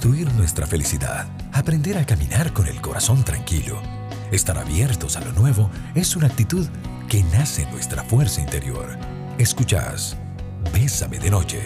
construir 0.00 0.32
nuestra 0.32 0.66
felicidad, 0.66 1.26
aprender 1.52 1.98
a 1.98 2.06
caminar 2.06 2.54
con 2.54 2.66
el 2.66 2.80
corazón 2.80 3.22
tranquilo, 3.22 3.82
estar 4.32 4.56
abiertos 4.56 5.18
a 5.18 5.20
lo 5.20 5.30
nuevo 5.32 5.68
es 5.94 6.16
una 6.16 6.26
actitud 6.26 6.66
que 7.06 7.22
nace 7.24 7.64
en 7.64 7.70
nuestra 7.70 8.02
fuerza 8.02 8.40
interior. 8.40 8.96
Escuchas 9.36 10.16
Bésame 10.72 11.18
de 11.18 11.28
noche. 11.28 11.60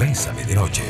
Bésame 0.00 0.44
de 0.46 0.56
noche. 0.56 0.82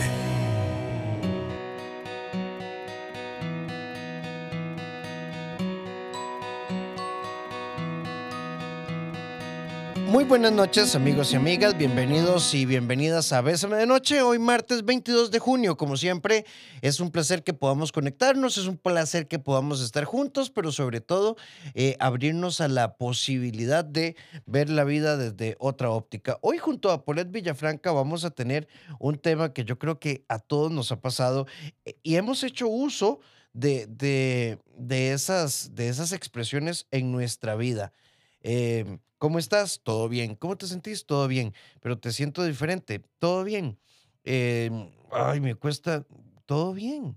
Muy 10.14 10.22
buenas 10.22 10.52
noches 10.52 10.94
amigos 10.94 11.32
y 11.32 11.36
amigas, 11.36 11.76
bienvenidos 11.76 12.54
y 12.54 12.66
bienvenidas 12.66 13.32
a 13.32 13.40
Bésame 13.40 13.78
de 13.78 13.84
Noche, 13.84 14.22
hoy 14.22 14.38
martes 14.38 14.84
22 14.84 15.32
de 15.32 15.40
junio, 15.40 15.76
como 15.76 15.96
siempre 15.96 16.46
es 16.82 17.00
un 17.00 17.10
placer 17.10 17.42
que 17.42 17.52
podamos 17.52 17.90
conectarnos, 17.90 18.56
es 18.56 18.66
un 18.66 18.76
placer 18.76 19.26
que 19.26 19.40
podamos 19.40 19.82
estar 19.82 20.04
juntos, 20.04 20.50
pero 20.50 20.70
sobre 20.70 21.00
todo 21.00 21.36
eh, 21.74 21.96
abrirnos 21.98 22.60
a 22.60 22.68
la 22.68 22.96
posibilidad 22.96 23.84
de 23.84 24.14
ver 24.46 24.70
la 24.70 24.84
vida 24.84 25.16
desde 25.16 25.56
otra 25.58 25.90
óptica. 25.90 26.38
Hoy 26.42 26.58
junto 26.58 26.92
a 26.92 27.04
Polet 27.04 27.32
Villafranca 27.32 27.90
vamos 27.90 28.24
a 28.24 28.30
tener 28.30 28.68
un 29.00 29.18
tema 29.18 29.52
que 29.52 29.64
yo 29.64 29.80
creo 29.80 29.98
que 29.98 30.24
a 30.28 30.38
todos 30.38 30.70
nos 30.70 30.92
ha 30.92 31.00
pasado 31.00 31.48
eh, 31.84 31.96
y 32.04 32.14
hemos 32.14 32.44
hecho 32.44 32.68
uso 32.68 33.18
de, 33.52 33.88
de, 33.88 34.60
de 34.78 35.10
esas, 35.10 35.74
de 35.74 35.88
esas 35.88 36.12
expresiones 36.12 36.86
en 36.92 37.10
nuestra 37.10 37.56
vida. 37.56 37.92
Eh, 38.44 38.98
¿Cómo 39.24 39.38
estás? 39.38 39.80
Todo 39.82 40.10
bien. 40.10 40.34
¿Cómo 40.34 40.54
te 40.54 40.66
sentís? 40.66 41.06
Todo 41.06 41.26
bien. 41.28 41.54
Pero 41.80 41.96
te 41.96 42.12
siento 42.12 42.44
diferente. 42.44 43.00
Todo 43.18 43.42
bien. 43.42 43.78
Em, 44.22 44.90
ay, 45.10 45.40
me 45.40 45.54
cuesta. 45.54 46.04
Todo 46.44 46.74
bien. 46.74 47.16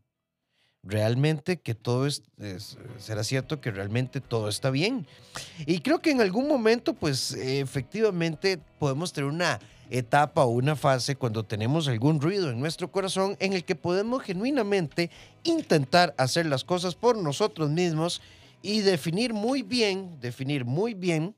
Realmente 0.84 1.60
que 1.60 1.76
todo 1.76 2.08
es, 2.08 2.24
será 2.98 3.26
cierto 3.26 3.60
que 3.60 3.72
realmente 3.72 4.22
todo 4.22 4.48
está 4.48 4.70
bien. 4.70 5.06
Y 5.66 5.82
creo 5.82 6.02
que 6.02 6.12
en 6.12 6.22
algún 6.22 6.48
momento, 6.48 6.94
pues 6.94 7.34
efectivamente 7.34 8.58
podemos 8.80 9.12
tener 9.12 9.30
una 9.30 9.60
etapa 9.90 10.46
o 10.46 10.52
una 10.52 10.78
fase 10.78 11.18
cuando 11.18 11.44
tenemos 11.44 11.90
algún 11.90 12.22
ruido 12.22 12.50
en 12.50 12.58
nuestro 12.62 12.90
corazón 12.90 13.36
en 13.42 13.52
el 13.52 13.66
que 13.66 13.76
podemos 13.76 14.24
genuinamente 14.24 15.12
intentar 15.44 16.16
hacer 16.18 16.46
las 16.46 16.64
cosas 16.64 16.96
por 16.96 17.18
nosotros 17.18 17.70
mismos 17.70 18.22
y 18.62 18.80
definir 18.80 19.34
muy 19.34 19.62
bien, 19.62 20.22
definir 20.22 20.64
muy 20.64 20.94
bien 20.94 21.36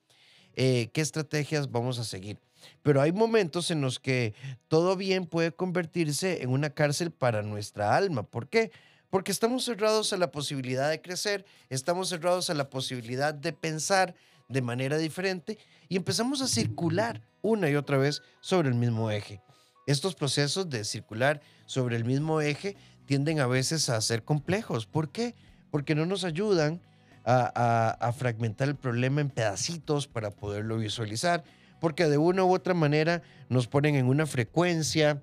eh, 0.62 0.90
qué 0.92 1.00
estrategias 1.00 1.72
vamos 1.72 2.00
a 2.00 2.04
seguir. 2.04 2.38
Pero 2.84 3.00
hay 3.00 3.14
momentos 3.14 3.72
en 3.72 3.80
los 3.80 3.98
que 3.98 4.34
todo 4.68 4.98
bien 4.98 5.26
puede 5.26 5.54
convertirse 5.54 6.44
en 6.44 6.50
una 6.50 6.70
cárcel 6.70 7.12
para 7.12 7.42
nuestra 7.44 7.96
alma. 7.96 8.24
¿Por 8.24 8.50
qué? 8.50 8.70
Porque 9.10 9.32
estamos 9.32 9.64
cerrados 9.64 10.12
a 10.12 10.18
la 10.18 10.32
posibilidad 10.32 10.90
de 10.90 11.02
crecer, 11.02 11.46
estamos 11.70 12.10
cerrados 12.10 12.50
a 12.50 12.56
la 12.56 12.70
posibilidad 12.70 13.34
de 13.34 13.54
pensar 13.54 14.16
de 14.50 14.62
manera 14.62 14.98
diferente 14.98 15.58
y 15.88 15.96
empezamos 15.96 16.42
a 16.42 16.48
circular 16.50 17.22
una 17.42 17.70
y 17.70 17.78
otra 17.78 17.98
vez 17.98 18.22
sobre 18.42 18.68
el 18.68 18.76
mismo 18.76 19.12
eje. 19.12 19.42
Estos 19.88 20.14
procesos 20.14 20.70
de 20.70 20.84
circular 20.84 21.40
sobre 21.68 21.96
el 21.96 22.04
mismo 22.04 22.42
eje 22.42 22.76
tienden 23.06 23.40
a 23.40 23.48
veces 23.48 23.88
a 23.88 24.02
ser 24.02 24.26
complejos. 24.26 24.88
¿Por 24.88 25.10
qué? 25.10 25.36
Porque 25.72 25.96
no 25.96 26.06
nos 26.06 26.26
ayudan 26.26 26.82
a, 27.26 28.14
fragmentar 28.18 28.68
el 28.68 28.76
problema 28.76 29.22
en 29.22 29.30
pedacitos 29.30 30.08
para 30.08 30.32
poderlo 30.32 30.78
visualizar, 30.78 31.44
porque 31.80 32.08
de 32.08 32.18
una 32.18 32.44
u 32.44 32.54
otra 32.54 32.74
manera 32.74 33.22
nos 33.50 33.68
ponen 33.68 33.96
en 33.96 34.08
una 34.08 34.26
frecuencia 34.26 35.22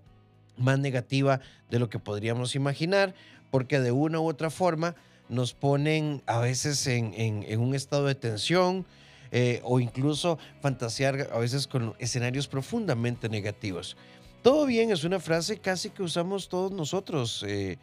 más 0.56 0.78
negativa 0.78 1.40
de 1.70 1.78
lo 1.78 1.88
que 1.88 1.98
podríamos 1.98 2.54
imaginar, 2.54 3.14
porque 3.50 3.80
de 3.80 3.92
una 3.92 4.20
u 4.20 4.28
otra 4.28 4.50
forma 4.50 4.94
nos 5.28 5.54
ponen 5.54 6.22
a 6.26 6.38
veces 6.38 6.86
en, 6.86 7.44
un 7.58 7.74
estado 7.74 8.06
de 8.06 8.14
tensión 8.14 8.86
eh, 9.32 9.60
o 9.64 9.80
incluso 9.80 10.38
fantasear 10.60 11.28
a 11.32 11.38
veces 11.38 11.66
con 11.66 11.94
escenarios 11.98 12.46
profundamente 12.46 13.28
negativos. 13.28 13.96
Todo 14.42 14.66
bien 14.66 14.92
es 14.92 15.02
una 15.02 15.18
frase 15.18 15.58
casi 15.58 15.90
que 15.90 16.04
usamos 16.04 16.48
todos 16.48 16.70
nosotros. 16.70 17.44
Eh, 17.48 17.78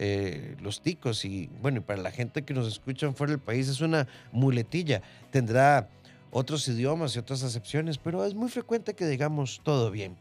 eh, 0.00 0.56
los 0.60 0.80
ticos 0.80 1.24
y 1.24 1.50
bueno, 1.60 1.78
y 1.78 1.80
para 1.80 2.00
la 2.00 2.12
gente 2.12 2.42
que 2.42 2.54
nos 2.54 2.68
escuchan 2.68 3.16
fuera 3.16 3.32
del 3.32 3.40
país 3.40 3.68
es 3.68 3.80
una 3.80 4.06
muletilla. 4.30 5.02
Tendrá 5.32 5.88
otros 6.30 6.68
idiomas 6.68 7.16
y 7.16 7.18
otras 7.18 7.42
acepciones, 7.42 7.98
pero 7.98 8.24
es 8.24 8.34
muy 8.34 8.48
frecuente 8.48 8.94
que 8.94 9.06
digamos 9.06 9.60
todo 9.64 9.90
bien. 9.90 10.16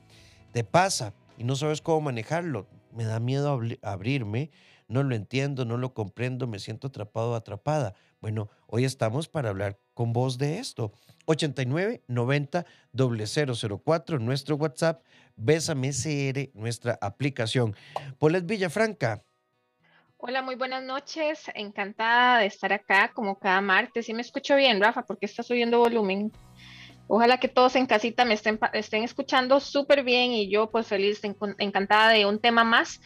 Te 0.52 0.64
pasa 0.64 1.14
y 1.38 1.44
no 1.44 1.56
sabes 1.56 1.82
cómo 1.82 2.02
manejarlo. 2.02 2.66
Me 2.96 3.04
da 3.04 3.20
miedo 3.20 3.62
abrirme, 3.84 4.50
no 4.88 5.04
lo 5.04 5.14
entiendo, 5.14 5.64
no 5.64 5.78
lo 5.78 5.94
comprendo, 5.94 6.48
me 6.48 6.58
siento 6.58 6.88
atrapado 6.88 7.32
o 7.32 7.36
atrapada. 7.36 7.94
Bueno, 8.20 8.50
hoy 8.66 8.84
estamos 8.84 9.28
para 9.28 9.50
hablar 9.50 9.78
con 9.94 10.12
vos 10.12 10.40
de 10.40 10.58
esto. 10.58 10.92
89 11.26 12.02
90 12.08 12.66
0004, 12.96 14.20
nuestro 14.20 14.56
WhatsApp, 14.56 15.04
Bésame 15.36 15.90
SR, 15.90 16.50
nuestra 16.56 16.98
aplicación. 17.00 17.76
Polet 18.18 18.46
Villafranca, 18.46 19.24
Hola, 20.30 20.42
muy 20.42 20.56
buenas 20.56 20.84
noches. 20.84 21.50
Encantada 21.56 22.40
de 22.40 22.48
estar 22.48 22.74
acá 22.74 23.14
como 23.14 23.40
cada 23.40 23.62
martes. 23.62 24.08
¿Sí 24.08 24.14
me 24.14 24.20
escucho 24.20 24.58
bien, 24.58 24.82
Rafa? 24.82 25.04
porque 25.04 25.26
está 25.26 25.42
subiendo 25.42 25.80
volumen? 25.80 26.34
Ojalá 27.08 27.40
que 27.40 27.48
todos 27.48 27.78
en 27.78 27.86
casita 27.86 28.26
me 28.26 28.34
estén, 28.34 28.60
estén 28.74 29.04
escuchando 29.04 29.62
súper 29.62 30.04
bien 30.04 30.34
y 30.34 30.50
yo 30.52 30.70
pues 30.70 30.88
feliz, 30.88 31.22
encantada 31.60 32.10
de 32.10 32.26
un 32.26 32.42
tema 32.42 32.66
más. 32.66 33.00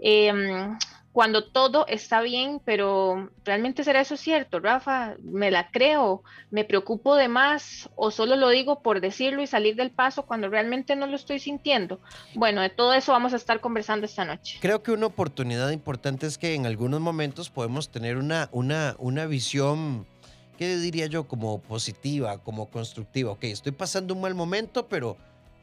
Em, 0.00 0.76
cuando 1.16 1.44
todo 1.44 1.86
está 1.88 2.20
bien, 2.20 2.60
pero 2.62 3.30
¿realmente 3.42 3.84
será 3.84 4.02
eso 4.02 4.18
cierto, 4.18 4.60
Rafa? 4.60 5.14
¿Me 5.22 5.50
la 5.50 5.70
creo? 5.70 6.22
¿Me 6.50 6.62
preocupo 6.64 7.16
de 7.16 7.26
más? 7.26 7.88
¿O 7.96 8.10
solo 8.10 8.36
lo 8.36 8.50
digo 8.50 8.82
por 8.82 9.00
decirlo 9.00 9.40
y 9.40 9.46
salir 9.46 9.76
del 9.76 9.92
paso 9.92 10.26
cuando 10.26 10.50
realmente 10.50 10.94
no 10.94 11.06
lo 11.06 11.16
estoy 11.16 11.38
sintiendo? 11.38 12.02
Bueno, 12.34 12.60
de 12.60 12.68
todo 12.68 12.92
eso 12.92 13.12
vamos 13.12 13.32
a 13.32 13.36
estar 13.36 13.60
conversando 13.60 14.04
esta 14.04 14.26
noche. 14.26 14.58
Creo 14.60 14.82
que 14.82 14.92
una 14.92 15.06
oportunidad 15.06 15.70
importante 15.70 16.26
es 16.26 16.36
que 16.36 16.52
en 16.52 16.66
algunos 16.66 17.00
momentos 17.00 17.48
podemos 17.48 17.88
tener 17.88 18.18
una, 18.18 18.50
una, 18.52 18.94
una 18.98 19.24
visión, 19.24 20.06
¿qué 20.58 20.76
diría 20.76 21.06
yo? 21.06 21.26
Como 21.26 21.62
positiva, 21.62 22.36
como 22.44 22.68
constructiva. 22.68 23.30
Ok, 23.30 23.44
estoy 23.44 23.72
pasando 23.72 24.12
un 24.12 24.20
mal 24.20 24.34
momento, 24.34 24.86
pero 24.86 25.16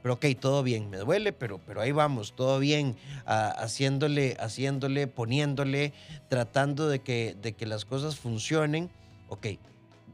pero 0.04 0.16
ok, 0.16 0.26
todo 0.38 0.64
bien, 0.64 0.90
me 0.90 0.98
duele, 0.98 1.32
pero, 1.32 1.60
pero 1.66 1.80
ahí 1.80 1.94
vamos, 1.94 2.36
todo 2.36 2.60
bien, 2.60 2.98
haciéndole, 3.26 4.36
haciéndole, 4.38 5.08
poniéndole, 5.08 5.94
tratando 6.30 6.90
de 6.90 7.00
que, 7.00 7.38
de 7.42 7.54
que 7.54 7.66
las 7.66 7.86
cosas 7.86 8.18
funcionen, 8.18 8.92
ok, 9.30 9.48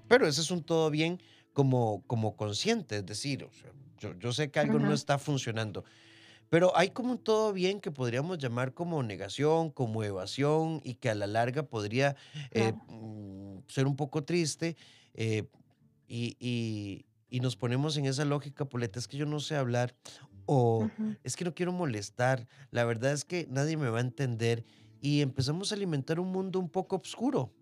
pero 0.07 0.27
ese 0.27 0.41
es 0.41 0.51
un 0.51 0.61
todo 0.61 0.91
bien 0.91 1.19
como, 1.53 2.03
como 2.05 2.35
consciente, 2.35 2.97
es 2.97 3.05
decir, 3.07 3.47
yo, 3.97 4.13
yo, 4.19 4.31
sé 4.31 4.51
que 4.51 4.59
algo 4.59 4.77
no 4.77 4.93
está 4.93 5.17
funcionando, 5.17 5.83
pero 6.49 6.71
hay 6.77 6.91
como 6.91 7.13
un 7.13 7.17
todo 7.17 7.51
bien 7.51 7.81
que 7.81 7.89
podríamos 7.89 8.37
llamar 8.37 8.75
como 8.75 9.01
negación, 9.01 9.71
como 9.71 10.03
evasión 10.03 10.81
y 10.83 10.93
que 10.95 11.09
a 11.09 11.15
la 11.15 11.25
larga 11.25 11.63
podría 11.63 12.15
eh, 12.51 12.73
mm, 12.89 13.57
ser 13.67 13.87
un 13.87 13.95
poco 13.95 14.23
triste 14.23 14.77
eh, 15.15 15.45
y, 16.07 16.37
y 16.39 17.05
nos 17.31 17.55
ponemos 17.55 17.97
en 17.97 18.05
esa 18.05 18.25
lógica, 18.25 18.65
Poleta, 18.65 18.99
es 18.99 19.07
que 19.07 19.17
yo 19.17 19.25
no 19.25 19.39
sé 19.39 19.55
hablar 19.55 19.95
o 20.45 20.89
es 21.23 21.35
que 21.35 21.45
no 21.45 21.53
quiero 21.53 21.71
molestar, 21.71 22.47
la 22.71 22.83
verdad 22.83 23.13
es 23.13 23.23
que 23.23 23.45
nadie 23.49 23.77
me 23.77 23.89
va 23.89 23.99
a 23.99 24.01
entender 24.01 24.65
y 24.99 25.21
empezamos 25.21 25.71
a 25.71 25.75
alimentar 25.75 26.19
un 26.19 26.31
mundo 26.31 26.59
un 26.59 26.69
poco 26.69 26.95
oscuro. 26.95 27.53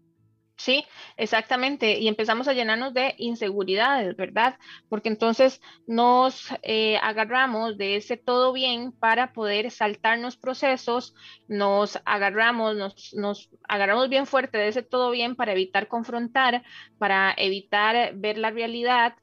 Sí, 0.57 0.85
exactamente. 1.17 1.99
Y 1.99 2.07
empezamos 2.07 2.47
a 2.47 2.53
llenarnos 2.53 2.93
de 2.93 3.13
inseguridades, 3.17 4.15
¿verdad? 4.15 4.57
Porque 4.89 5.07
entonces 5.07 5.61
nos 5.85 6.47
eh, 6.63 6.97
agarramos 7.03 7.77
de 7.77 7.95
ese 7.97 8.17
todo 8.17 8.53
bien 8.53 8.91
para 8.91 9.33
poder 9.33 9.69
saltarnos 9.69 10.35
procesos, 10.35 11.13
nos 11.47 11.99
agarramos, 12.05 12.75
nos, 12.75 13.13
nos 13.13 13.51
agarramos 13.69 14.09
bien 14.09 14.25
fuerte 14.25 14.57
de 14.57 14.69
ese 14.69 14.81
todo 14.81 15.11
bien 15.11 15.35
para 15.35 15.51
evitar 15.51 15.87
confrontar, 15.87 16.63
para 16.97 17.35
evitar 17.37 18.15
ver 18.15 18.39
la 18.39 18.49
realidad 18.49 19.15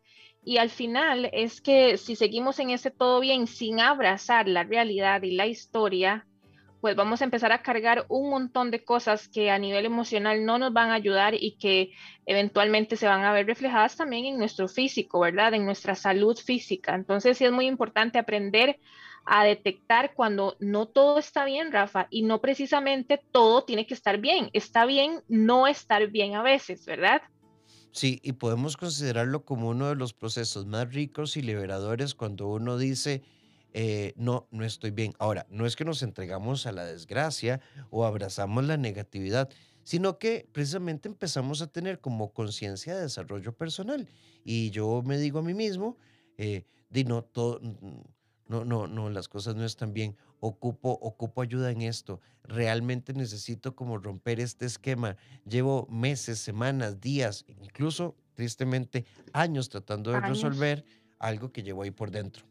y 0.44 0.58
al 0.58 0.70
final 0.70 1.30
es 1.32 1.60
que 1.60 1.96
si 1.96 2.16
seguimos 2.16 2.58
en 2.58 2.70
ese 2.70 2.90
todo 2.90 3.20
bien 3.20 3.46
sin 3.46 3.80
abrazar 3.80 4.48
la 4.48 4.64
realidad 4.64 5.22
y 5.22 5.32
la 5.32 5.46
historia, 5.46 6.26
pues 6.80 6.96
vamos 6.96 7.22
a 7.22 7.24
empezar 7.24 7.50
a 7.50 7.62
cargar 7.62 8.04
un 8.08 8.28
montón 8.28 8.70
de 8.70 8.84
cosas 8.84 9.26
que 9.26 9.50
a 9.50 9.58
nivel 9.58 9.86
emocional 9.86 10.44
no 10.44 10.58
nos 10.58 10.72
van 10.72 10.90
a 10.90 10.94
ayudar 10.94 11.32
y 11.32 11.56
que 11.56 11.92
eventualmente 12.26 12.96
se 12.96 13.06
van 13.06 13.24
a 13.24 13.32
ver 13.32 13.46
reflejadas 13.46 13.96
también 13.96 14.26
en 14.26 14.36
nuestro 14.36 14.68
físico, 14.68 15.20
¿verdad? 15.20 15.54
En 15.54 15.64
nuestra 15.64 15.94
salud 15.94 16.36
física. 16.36 16.94
Entonces 16.94 17.38
sí 17.38 17.46
es 17.46 17.52
muy 17.52 17.66
importante 17.66 18.18
aprender 18.18 18.78
a 19.24 19.44
detectar 19.44 20.12
cuando 20.12 20.56
no 20.60 20.84
todo 20.84 21.18
está 21.18 21.46
bien, 21.46 21.72
Rafa, 21.72 22.06
y 22.10 22.22
no 22.22 22.42
precisamente 22.42 23.18
todo 23.32 23.64
tiene 23.64 23.86
que 23.86 23.94
estar 23.94 24.18
bien. 24.18 24.50
Está 24.52 24.84
bien 24.84 25.22
no 25.26 25.66
estar 25.66 26.08
bien 26.08 26.34
a 26.34 26.42
veces, 26.42 26.84
¿verdad? 26.84 27.22
Sí, 27.94 28.18
y 28.24 28.32
podemos 28.32 28.76
considerarlo 28.76 29.44
como 29.44 29.68
uno 29.68 29.88
de 29.88 29.94
los 29.94 30.12
procesos 30.14 30.66
más 30.66 30.92
ricos 30.92 31.36
y 31.36 31.42
liberadores 31.42 32.16
cuando 32.16 32.48
uno 32.48 32.76
dice, 32.76 33.22
eh, 33.72 34.12
no, 34.16 34.48
no 34.50 34.64
estoy 34.64 34.90
bien. 34.90 35.14
Ahora, 35.20 35.46
no 35.48 35.64
es 35.64 35.76
que 35.76 35.84
nos 35.84 36.02
entregamos 36.02 36.66
a 36.66 36.72
la 36.72 36.84
desgracia 36.84 37.60
o 37.90 38.04
abrazamos 38.04 38.64
la 38.64 38.76
negatividad, 38.76 39.48
sino 39.84 40.18
que 40.18 40.48
precisamente 40.50 41.08
empezamos 41.08 41.62
a 41.62 41.68
tener 41.68 42.00
como 42.00 42.32
conciencia 42.32 42.96
de 42.96 43.02
desarrollo 43.02 43.52
personal. 43.56 44.08
Y 44.42 44.70
yo 44.70 45.02
me 45.06 45.16
digo 45.16 45.38
a 45.38 45.42
mí 45.42 45.54
mismo, 45.54 45.96
eh, 46.36 46.64
di 46.90 47.04
no, 47.04 47.22
todo, 47.22 47.60
no, 48.46 48.64
no, 48.64 48.86
no, 48.86 49.08
las 49.10 49.28
cosas 49.28 49.54
no 49.56 49.64
están 49.64 49.92
bien. 49.92 50.16
Ocupo, 50.40 50.98
ocupo 51.00 51.40
ayuda 51.42 51.70
en 51.70 51.82
esto. 51.82 52.20
Realmente 52.42 53.14
necesito 53.14 53.74
como 53.74 53.98
romper 53.98 54.40
este 54.40 54.66
esquema. 54.66 55.16
Llevo 55.48 55.86
meses, 55.90 56.38
semanas, 56.38 57.00
días, 57.00 57.44
incluso 57.48 58.16
tristemente 58.34 59.06
años 59.32 59.68
tratando 59.68 60.10
de 60.10 60.20
resolver 60.20 60.84
algo 61.18 61.52
que 61.52 61.62
llevo 61.62 61.82
ahí 61.82 61.90
por 61.90 62.10
dentro. 62.10 62.44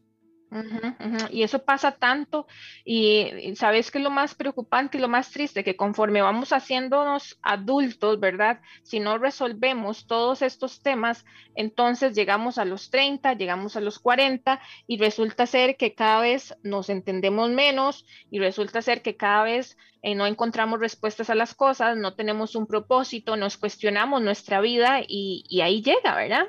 Y 1.30 1.42
eso 1.42 1.64
pasa 1.64 1.92
tanto 1.92 2.46
y, 2.84 3.54
sabes 3.56 3.90
que 3.90 3.98
lo 3.98 4.10
más 4.10 4.34
preocupante 4.34 4.98
y 4.98 5.00
lo 5.00 5.08
más 5.08 5.30
triste, 5.30 5.64
que 5.64 5.76
conforme 5.76 6.22
vamos 6.22 6.52
haciéndonos 6.52 7.38
adultos, 7.42 8.20
¿verdad? 8.20 8.60
Si 8.82 9.00
no 9.00 9.18
resolvemos 9.18 10.06
todos 10.06 10.42
estos 10.42 10.82
temas, 10.82 11.24
entonces 11.54 12.14
llegamos 12.14 12.58
a 12.58 12.64
los 12.64 12.90
30, 12.90 13.34
llegamos 13.34 13.76
a 13.76 13.80
los 13.80 13.98
40 13.98 14.60
y 14.86 14.98
resulta 14.98 15.46
ser 15.46 15.76
que 15.76 15.94
cada 15.94 16.20
vez 16.20 16.56
nos 16.62 16.88
entendemos 16.88 17.50
menos 17.50 18.06
y 18.30 18.38
resulta 18.38 18.82
ser 18.82 19.02
que 19.02 19.16
cada 19.16 19.42
vez 19.44 19.76
eh, 20.02 20.14
no 20.14 20.26
encontramos 20.26 20.80
respuestas 20.80 21.30
a 21.30 21.34
las 21.34 21.54
cosas, 21.54 21.96
no 21.96 22.14
tenemos 22.14 22.54
un 22.54 22.66
propósito, 22.66 23.36
nos 23.36 23.56
cuestionamos 23.56 24.22
nuestra 24.22 24.60
vida 24.60 25.00
y, 25.00 25.44
y 25.48 25.62
ahí 25.62 25.82
llega, 25.82 26.14
¿verdad? 26.14 26.46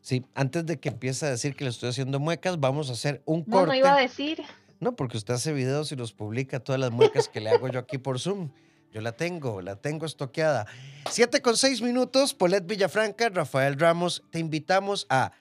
Sí, 0.00 0.24
antes 0.34 0.66
de 0.66 0.78
que 0.78 0.88
empiece 0.88 1.26
a 1.26 1.30
decir 1.30 1.54
que 1.54 1.64
le 1.64 1.70
estoy 1.70 1.90
haciendo 1.90 2.18
muecas, 2.18 2.58
vamos 2.58 2.88
a 2.90 2.94
hacer 2.94 3.22
un 3.26 3.42
corte. 3.44 3.58
No, 3.60 3.66
no 3.66 3.74
iba 3.74 3.94
a 3.94 4.00
decir. 4.00 4.42
No, 4.80 4.96
porque 4.96 5.18
usted 5.18 5.34
hace 5.34 5.52
videos 5.52 5.92
y 5.92 5.96
los 5.96 6.12
publica 6.12 6.60
todas 6.60 6.80
las 6.80 6.90
muecas 6.90 7.28
que 7.28 7.40
le 7.40 7.50
hago 7.50 7.68
yo 7.68 7.78
aquí 7.78 7.98
por 7.98 8.18
Zoom. 8.18 8.50
Yo 8.92 9.00
la 9.02 9.12
tengo, 9.12 9.60
la 9.60 9.76
tengo 9.76 10.06
estoqueada. 10.06 10.66
Siete 11.10 11.42
con 11.42 11.56
seis 11.56 11.82
minutos, 11.82 12.34
Polet 12.34 12.66
Villafranca, 12.66 13.28
Rafael 13.28 13.78
Ramos, 13.78 14.22
te 14.30 14.38
invitamos 14.38 15.06
a 15.10 15.32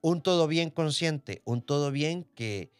un 0.00 0.22
todo 0.22 0.48
bien 0.48 0.70
consciente, 0.70 1.42
un 1.44 1.62
todo 1.62 1.92
bien 1.92 2.26
que, 2.34 2.70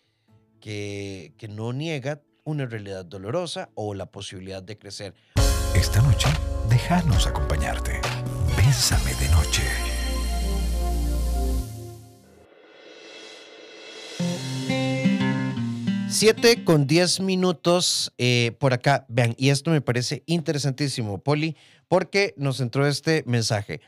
que, 0.60 1.34
que 1.36 1.48
no 1.48 1.72
niega 1.72 2.22
una 2.44 2.66
realidad 2.66 3.04
dolorosa 3.04 3.68
o 3.74 3.94
la 3.94 4.06
posibilidad 4.06 4.62
de 4.62 4.78
crecer. 4.78 5.14
Esta 5.74 6.00
noche, 6.00 6.28
déjanos 6.68 7.26
acompañarte. 7.26 8.00
Bésame 8.56 9.14
de 9.14 9.28
noche. 9.28 9.62
7 16.08 16.64
con 16.64 16.86
10 16.86 17.20
minutos 17.20 18.10
eh, 18.16 18.56
por 18.58 18.72
acá. 18.72 19.04
Vean, 19.08 19.34
y 19.36 19.50
esto 19.50 19.70
me 19.70 19.82
parece 19.82 20.22
interesantísimo, 20.24 21.18
Poli, 21.18 21.56
porque 21.88 22.32
nos 22.38 22.60
entró 22.60 22.86
este 22.86 23.22
mensaje. 23.26 23.82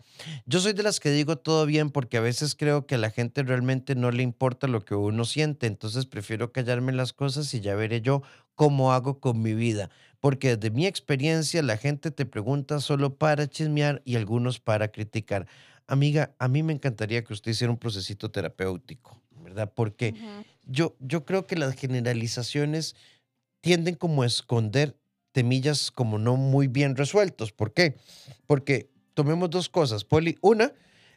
Yo 0.44 0.60
soy 0.60 0.74
de 0.74 0.82
las 0.82 1.00
que 1.00 1.10
digo 1.10 1.38
todo 1.38 1.64
bien 1.64 1.90
porque 1.90 2.18
a 2.18 2.20
veces 2.20 2.54
creo 2.54 2.86
que 2.86 2.96
a 2.96 2.98
la 2.98 3.10
gente 3.10 3.42
realmente 3.42 3.94
no 3.94 4.10
le 4.10 4.22
importa 4.22 4.66
lo 4.66 4.84
que 4.84 4.94
uno 4.94 5.24
siente, 5.24 5.66
entonces 5.66 6.04
prefiero 6.04 6.52
callarme 6.52 6.92
las 6.92 7.14
cosas 7.14 7.54
y 7.54 7.60
ya 7.60 7.74
veré 7.74 8.02
yo 8.02 8.22
cómo 8.54 8.92
hago 8.92 9.20
con 9.20 9.40
mi 9.40 9.54
vida. 9.54 9.88
Porque 10.20 10.56
desde 10.56 10.70
mi 10.70 10.86
experiencia 10.86 11.62
la 11.62 11.76
gente 11.76 12.10
te 12.10 12.26
pregunta 12.26 12.80
solo 12.80 13.16
para 13.16 13.48
chismear 13.48 14.02
y 14.04 14.16
algunos 14.16 14.60
para 14.60 14.88
criticar. 14.88 15.46
Amiga, 15.86 16.34
a 16.38 16.48
mí 16.48 16.62
me 16.62 16.74
encantaría 16.74 17.24
que 17.24 17.32
usted 17.32 17.52
hiciera 17.52 17.70
un 17.70 17.78
procesito 17.78 18.30
terapéutico, 18.30 19.18
¿verdad? 19.58 19.72
Porque 19.74 20.14
yo, 20.66 20.96
yo 21.00 21.24
creo 21.24 21.46
que 21.46 21.56
las 21.56 21.74
generalizaciones 21.74 22.94
tienden 23.60 23.96
como 23.96 24.22
a 24.22 24.26
esconder 24.26 24.96
temillas 25.32 25.90
como 25.90 26.18
no 26.18 26.36
muy 26.36 26.68
bien 26.68 26.96
resueltos. 26.96 27.52
¿Por 27.52 27.72
qué? 27.72 27.96
Porque 28.46 28.90
tomemos 29.14 29.50
dos 29.50 29.68
cosas, 29.68 30.04
Poli. 30.04 30.38
Una, 30.40 30.72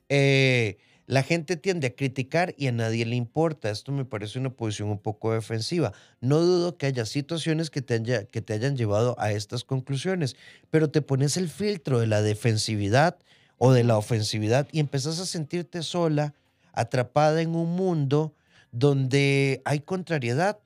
eh, 0.10 0.78
la 1.06 1.24
gente 1.24 1.56
tiende 1.56 1.88
a 1.88 1.96
criticar 1.96 2.56
y 2.58 2.68
a 2.68 2.72
nadie 2.72 3.06
le 3.06 3.16
importa. 3.16 3.70
Esto 3.70 3.92
me 3.92 4.06
parece 4.06 4.40
una 4.40 4.50
posición 4.50 4.90
un 4.90 5.00
poco 5.00 5.34
defensiva. 5.34 5.94
No 6.20 6.40
dudo 6.40 6.78
que 6.78 6.88
haya 6.88 7.06
situaciones 7.06 7.70
que 7.70 7.82
te, 7.82 7.96
haya, 7.96 8.26
que 8.26 8.42
te 8.42 8.54
hayan 8.54 8.76
llevado 8.76 9.16
a 9.20 9.32
estas 9.32 9.64
conclusiones, 9.64 10.36
pero 10.70 10.90
te 10.90 11.02
pones 11.02 11.38
el 11.38 11.50
filtro 11.50 12.00
de 12.00 12.08
la 12.08 12.22
defensividad 12.22 13.20
o 13.58 13.74
de 13.74 13.84
la 13.84 13.98
ofensividad 13.98 14.68
y 14.72 14.80
empezás 14.80 15.20
a 15.20 15.26
sentirte 15.26 15.84
sola, 15.84 16.34
atrapada 16.74 17.42
en 17.42 17.56
un 17.56 17.76
mundo 17.76 18.36
donde 18.72 19.62
hay 19.66 19.80
contrariedad. 19.80 20.60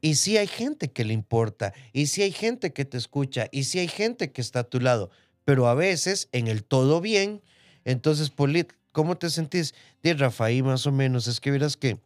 Y 0.00 0.14
sí 0.14 0.38
hay 0.38 0.46
gente 0.46 0.90
que 0.90 1.04
le 1.04 1.12
importa, 1.12 1.74
y 1.92 2.06
sí 2.06 2.22
hay 2.22 2.32
gente 2.32 2.72
que 2.72 2.86
te 2.86 2.96
escucha, 2.96 3.48
y 3.52 3.64
sí 3.64 3.80
hay 3.80 3.88
gente 3.88 4.32
que 4.32 4.40
está 4.40 4.60
a 4.60 4.64
tu 4.64 4.80
lado, 4.80 5.10
pero 5.44 5.68
a 5.68 5.74
veces 5.74 6.30
en 6.32 6.48
el 6.48 6.64
todo 6.64 7.02
bien, 7.02 7.42
entonces, 7.84 8.30
Polit, 8.30 8.72
¿cómo 8.92 9.18
te 9.18 9.28
sentís? 9.28 9.74
De 10.02 10.14
Rafaí, 10.14 10.62
más 10.62 10.86
o 10.86 10.92
menos, 10.92 11.26
es 11.26 11.38
que 11.38 11.50
verás 11.50 11.76
que 11.76 11.98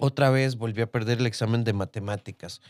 otra 0.00 0.30
vez 0.30 0.56
volví 0.56 0.82
a 0.82 0.90
perder 0.90 1.18
el 1.18 1.26
examen 1.26 1.62
de 1.62 1.72
matemáticas. 1.72 2.60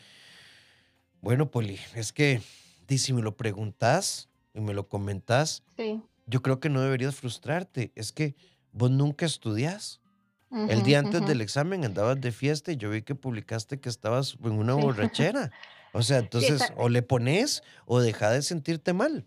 Bueno, 1.20 1.50
Poli, 1.50 1.78
es 1.94 2.12
que 2.12 2.42
si 2.86 3.12
me 3.14 3.22
lo 3.22 3.36
preguntas 3.36 4.28
y 4.52 4.60
me 4.60 4.74
lo 4.74 4.88
comentas, 4.88 5.62
yo 6.26 6.42
creo 6.42 6.60
que 6.60 6.68
no 6.68 6.82
deberías 6.82 7.14
frustrarte. 7.14 7.92
Es 7.94 8.12
que 8.12 8.34
vos 8.74 8.90
nunca 8.90 9.24
estudias 9.24 10.00
el 10.50 10.84
día 10.84 11.00
antes 11.00 11.26
del 11.26 11.40
examen 11.40 11.84
andabas 11.84 12.20
de 12.20 12.30
fiesta 12.30 12.70
y 12.70 12.76
yo 12.76 12.90
vi 12.90 13.02
que 13.02 13.16
publicaste 13.16 13.80
que 13.80 13.88
estabas 13.88 14.36
en 14.44 14.52
una 14.52 14.74
borrachera. 14.74 15.50
O 15.92 16.02
sea, 16.02 16.18
entonces 16.18 16.72
o 16.76 16.88
le 16.88 17.02
pones 17.02 17.62
o 17.86 18.00
deja 18.00 18.30
de 18.30 18.42
sentirte 18.42 18.92
mal. 18.92 19.26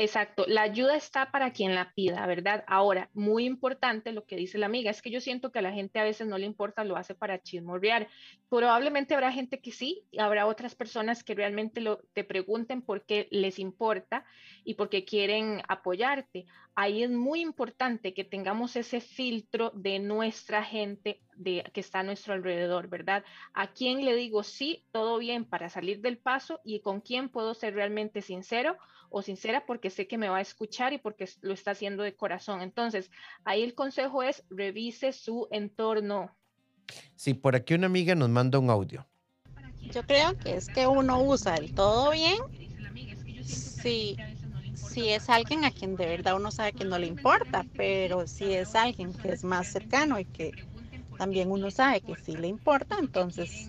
Exacto, 0.00 0.44
la 0.46 0.62
ayuda 0.62 0.94
está 0.94 1.32
para 1.32 1.52
quien 1.52 1.74
la 1.74 1.92
pida, 1.92 2.24
¿verdad? 2.24 2.62
Ahora, 2.68 3.10
muy 3.14 3.44
importante 3.44 4.12
lo 4.12 4.26
que 4.26 4.36
dice 4.36 4.56
la 4.56 4.66
amiga, 4.66 4.92
es 4.92 5.02
que 5.02 5.10
yo 5.10 5.20
siento 5.20 5.50
que 5.50 5.58
a 5.58 5.62
la 5.62 5.72
gente 5.72 5.98
a 5.98 6.04
veces 6.04 6.28
no 6.28 6.38
le 6.38 6.46
importa, 6.46 6.84
lo 6.84 6.96
hace 6.96 7.16
para 7.16 7.42
chismorrear. 7.42 8.06
Probablemente 8.48 9.14
habrá 9.14 9.32
gente 9.32 9.58
que 9.60 9.72
sí, 9.72 10.04
y 10.12 10.20
habrá 10.20 10.46
otras 10.46 10.76
personas 10.76 11.24
que 11.24 11.34
realmente 11.34 11.80
lo, 11.80 11.98
te 12.12 12.22
pregunten 12.22 12.80
por 12.80 13.06
qué 13.06 13.26
les 13.32 13.58
importa 13.58 14.24
y 14.62 14.74
por 14.74 14.88
qué 14.88 15.04
quieren 15.04 15.62
apoyarte. 15.66 16.46
Ahí 16.80 17.02
es 17.02 17.10
muy 17.10 17.40
importante 17.40 18.14
que 18.14 18.22
tengamos 18.22 18.76
ese 18.76 19.00
filtro 19.00 19.72
de 19.74 19.98
nuestra 19.98 20.62
gente 20.62 21.20
de, 21.34 21.68
que 21.72 21.80
está 21.80 21.98
a 21.98 22.02
nuestro 22.04 22.34
alrededor, 22.34 22.86
¿verdad? 22.86 23.24
¿A 23.52 23.72
quién 23.72 24.04
le 24.04 24.14
digo 24.14 24.44
sí, 24.44 24.84
todo 24.92 25.18
bien 25.18 25.44
para 25.44 25.70
salir 25.70 26.00
del 26.02 26.18
paso 26.18 26.60
y 26.62 26.78
con 26.78 27.00
quién 27.00 27.30
puedo 27.30 27.54
ser 27.54 27.74
realmente 27.74 28.22
sincero? 28.22 28.76
o 29.10 29.22
sincera 29.22 29.64
porque 29.66 29.90
sé 29.90 30.06
que 30.06 30.18
me 30.18 30.28
va 30.28 30.36
a 30.36 30.42
escuchar 30.42 30.92
y 30.92 30.98
porque 30.98 31.28
lo 31.40 31.54
está 31.54 31.70
haciendo 31.72 32.02
de 32.02 32.14
corazón. 32.14 32.60
Entonces, 32.60 33.10
ahí 33.42 33.62
el 33.62 33.74
consejo 33.74 34.22
es 34.22 34.44
revise 34.50 35.12
su 35.12 35.48
entorno. 35.50 36.30
Sí, 37.16 37.32
por 37.32 37.56
aquí 37.56 37.72
una 37.72 37.86
amiga 37.86 38.14
nos 38.14 38.28
manda 38.28 38.58
un 38.58 38.68
audio. 38.68 39.04
Yo 39.90 40.02
creo 40.02 40.36
que 40.38 40.56
es 40.56 40.68
que 40.68 40.86
uno 40.86 41.22
usa 41.22 41.56
el 41.56 41.74
todo 41.74 42.10
bien 42.10 42.36
si, 43.48 44.16
si 44.78 45.08
es 45.10 45.28
alguien 45.28 45.64
a 45.64 45.70
quien 45.70 45.96
de 45.96 46.06
verdad 46.06 46.36
uno 46.36 46.50
sabe 46.50 46.72
que 46.72 46.84
no 46.84 46.98
le 46.98 47.06
importa, 47.06 47.64
pero 47.76 48.26
si 48.26 48.52
es 48.52 48.74
alguien 48.74 49.12
que 49.12 49.32
es 49.32 49.44
más 49.44 49.66
cercano 49.68 50.18
y 50.18 50.24
que 50.24 50.52
también 51.16 51.50
uno 51.50 51.70
sabe 51.70 52.00
que 52.00 52.14
sí 52.16 52.36
le 52.36 52.48
importa, 52.48 52.96
entonces 53.00 53.68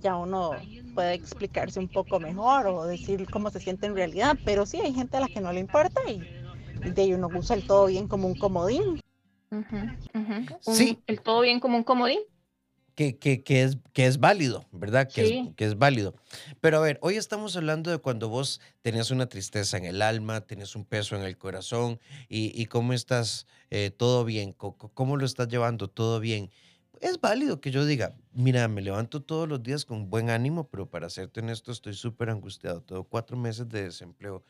ya 0.00 0.16
uno 0.16 0.52
puede 0.94 1.14
explicarse 1.14 1.80
un 1.80 1.88
poco 1.88 2.20
mejor 2.20 2.66
o 2.66 2.84
decir 2.84 3.26
cómo 3.30 3.50
se 3.50 3.60
siente 3.60 3.86
en 3.86 3.94
realidad, 3.94 4.36
pero 4.44 4.66
sí 4.66 4.80
hay 4.80 4.92
gente 4.92 5.16
a 5.16 5.20
la 5.20 5.28
que 5.28 5.40
no 5.40 5.52
le 5.52 5.60
importa 5.60 6.00
y, 6.08 6.20
de 6.90 7.02
ahí 7.02 7.14
uno 7.14 7.28
usa 7.34 7.56
el 7.56 7.66
todo 7.66 7.86
bien 7.86 8.06
como 8.06 8.28
un 8.28 8.34
comodín. 8.34 9.00
Sí. 10.60 10.98
El 11.06 11.20
todo 11.20 11.40
bien 11.40 11.60
como 11.60 11.76
un 11.76 11.84
comodín. 11.84 12.20
Que, 13.00 13.16
que, 13.16 13.42
que, 13.42 13.62
es, 13.62 13.78
que 13.94 14.04
es 14.04 14.20
válido, 14.20 14.66
¿verdad? 14.72 15.08
Que, 15.08 15.22
es, 15.22 15.54
que 15.56 15.64
es 15.64 15.78
válido. 15.78 16.14
Pero 16.60 16.76
a 16.76 16.80
ver, 16.80 16.98
hoy 17.00 17.16
estamos 17.16 17.56
hablando 17.56 17.90
de 17.90 17.96
cuando 17.96 18.28
vos 18.28 18.60
tenías 18.82 19.10
una 19.10 19.26
tristeza 19.26 19.78
en 19.78 19.86
el 19.86 20.02
alma, 20.02 20.42
tenías 20.42 20.76
un 20.76 20.84
peso 20.84 21.16
en 21.16 21.22
el 21.22 21.38
corazón 21.38 21.98
y, 22.28 22.52
y 22.60 22.66
cómo 22.66 22.92
estás, 22.92 23.46
eh, 23.70 23.90
todo 23.90 24.26
bien, 24.26 24.52
cómo 24.52 25.16
lo 25.16 25.24
estás 25.24 25.48
llevando, 25.48 25.88
todo 25.88 26.20
bien 26.20 26.50
es 27.00 27.18
válido 27.18 27.62
que 27.62 27.70
yo 27.70 27.86
diga, 27.86 28.14
mira, 28.34 28.68
me 28.68 28.82
levanto 28.82 29.22
todos 29.22 29.48
los 29.48 29.62
días 29.62 29.86
con 29.86 30.10
buen 30.10 30.28
ánimo, 30.28 30.68
pero 30.68 30.90
para 30.90 31.08
serte 31.08 31.40
honesto 31.40 31.72
estoy 31.72 31.94
súper 31.94 32.28
angustiado. 32.28 32.82
Tengo 32.82 33.04
cuatro 33.04 33.38
meses 33.38 33.66
de 33.70 33.84
desempleo. 33.84 34.44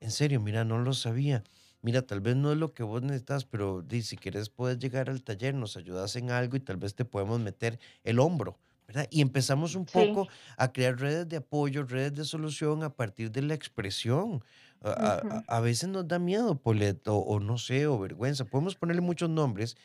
En 0.00 0.10
serio, 0.10 0.40
mira, 0.40 0.64
no 0.64 0.78
lo 0.78 0.94
sabía. 0.94 1.44
Mira, 1.84 2.00
tal 2.00 2.22
vez 2.22 2.34
no 2.34 2.50
es 2.50 2.56
lo 2.56 2.72
que 2.72 2.82
vos 2.82 3.02
necesitas, 3.02 3.44
pero 3.44 3.82
di, 3.82 4.00
si 4.02 4.16
quieres 4.16 4.48
puedes 4.48 4.78
llegar 4.78 5.10
al 5.10 5.22
taller, 5.22 5.54
nos 5.54 5.76
ayudas 5.76 6.16
en 6.16 6.30
algo 6.30 6.56
y 6.56 6.60
tal 6.60 6.78
vez 6.78 6.94
te 6.94 7.04
podemos 7.04 7.40
meter 7.40 7.78
el 8.04 8.20
hombro, 8.20 8.58
¿verdad? 8.86 9.06
Y 9.10 9.20
empezamos 9.20 9.74
un 9.74 9.84
poco 9.84 10.26
a 10.56 10.72
crear 10.72 10.98
redes 10.98 11.28
de 11.28 11.36
apoyo, 11.36 11.84
redes 11.84 12.14
de 12.14 12.24
solución 12.24 12.82
a 12.84 12.96
partir 12.96 13.30
de 13.30 13.42
la 13.42 13.52
expresión. 13.52 14.42
A, 14.80 15.60
veces 15.60 15.90
nos 15.90 16.08
da 16.08 16.18
miedo, 16.18 16.58
Poleto, 16.58 17.18
o 17.18 17.38
no 17.38 17.58
sé, 17.58 17.86
o 17.86 17.98
vergüenza. 17.98 18.46
Podemos 18.46 18.76
ponerle 18.76 19.02
muchos 19.02 19.28
nombres 19.28 19.76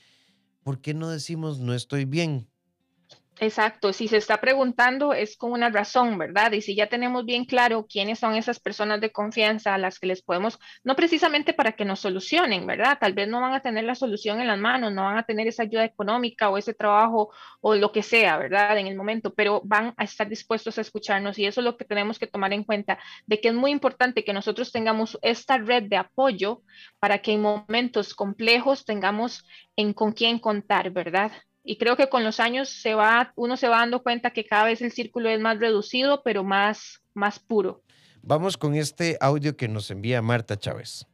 ¿por 0.64 0.82
qué 0.82 0.94
no 0.94 1.10
decimos 1.10 1.60
no 1.60 1.74
estoy 1.74 2.06
bien? 2.06 2.50
Exacto, 3.42 3.94
si 3.94 4.10
se 4.10 4.18
está 4.18 4.42
preguntando 4.42 5.14
es 5.14 5.38
con 5.38 5.54
una 5.54 5.70
razón, 5.70 6.18
¿verdad? 6.18 6.52
Y 6.52 6.62
si 6.62 6.76
ya 6.76 6.88
tenemos 6.88 7.24
bien 7.26 7.46
claro 7.46 7.88
quiénes 7.90 8.20
son 8.20 8.36
esas 8.36 8.60
personas 8.60 9.00
de 9.00 9.14
confianza 9.14 9.74
a 9.74 9.78
las 9.78 9.98
que 9.98 10.08
les 10.08 10.22
podemos, 10.22 10.60
no 10.84 10.94
precisamente 10.98 11.54
para 11.54 11.72
que 11.72 11.86
nos 11.86 12.02
solucionen, 12.02 12.68
¿verdad? 12.68 12.98
Tal 13.00 13.14
vez 13.14 13.30
no 13.30 13.40
van 13.40 13.54
a 13.54 13.62
tener 13.62 13.86
la 13.86 13.96
solución 13.96 14.42
en 14.42 14.48
las 14.48 14.60
manos, 14.60 14.92
no 14.92 15.04
van 15.04 15.18
a 15.18 15.24
tener 15.24 15.48
esa 15.48 15.64
ayuda 15.64 15.86
económica 15.86 16.50
o 16.50 16.58
ese 16.58 16.74
trabajo 16.74 17.32
o 17.62 17.76
lo 17.76 17.94
que 17.94 18.04
sea, 18.04 18.38
¿verdad? 18.38 18.78
En 18.78 18.88
el 18.88 18.98
momento, 18.98 19.34
pero 19.34 19.62
van 19.64 19.94
a 19.96 20.04
estar 20.04 20.28
dispuestos 20.28 20.78
a 20.78 20.82
escucharnos 20.82 21.40
y 21.40 21.46
eso 21.46 21.62
es 21.62 21.66
lo 21.66 21.78
que 21.78 21.86
tenemos 21.86 22.20
que 22.20 22.28
tomar 22.28 22.52
en 22.52 22.66
cuenta, 22.66 23.00
de 23.26 23.40
que 23.40 23.48
es 23.50 23.54
muy 23.54 23.72
importante 23.72 24.26
que 24.26 24.34
nosotros 24.34 24.74
tengamos 24.74 25.18
esta 25.22 25.58
red 25.58 25.84
de 25.84 25.96
apoyo 25.96 26.62
para 27.00 27.20
que 27.20 27.32
en 27.32 27.42
momentos 27.42 28.14
complejos 28.16 28.84
tengamos 28.84 29.46
en 29.78 29.94
con 29.94 30.12
quién 30.12 30.40
contar, 30.40 30.92
¿verdad? 30.92 31.32
Y 31.70 31.78
creo 31.78 31.96
que 31.96 32.10
con 32.10 32.24
los 32.24 32.40
años 32.40 32.68
se 32.68 32.96
va, 32.96 33.32
uno 33.36 33.56
se 33.56 33.68
va 33.68 33.78
dando 33.78 34.02
cuenta 34.02 34.32
que 34.32 34.44
cada 34.44 34.64
vez 34.64 34.82
el 34.82 34.92
círculo 34.92 35.30
es 35.30 35.40
más 35.40 35.60
reducido, 35.60 36.24
pero 36.24 36.44
más, 36.44 37.04
más 37.14 37.38
puro. 37.38 37.84
Vamos 38.24 38.58
con 38.58 38.74
este 38.74 39.20
audio 39.22 39.56
que 39.56 39.68
nos 39.68 39.92
envía 39.92 40.20
Marta 40.24 40.58
Chávez. 40.58 41.06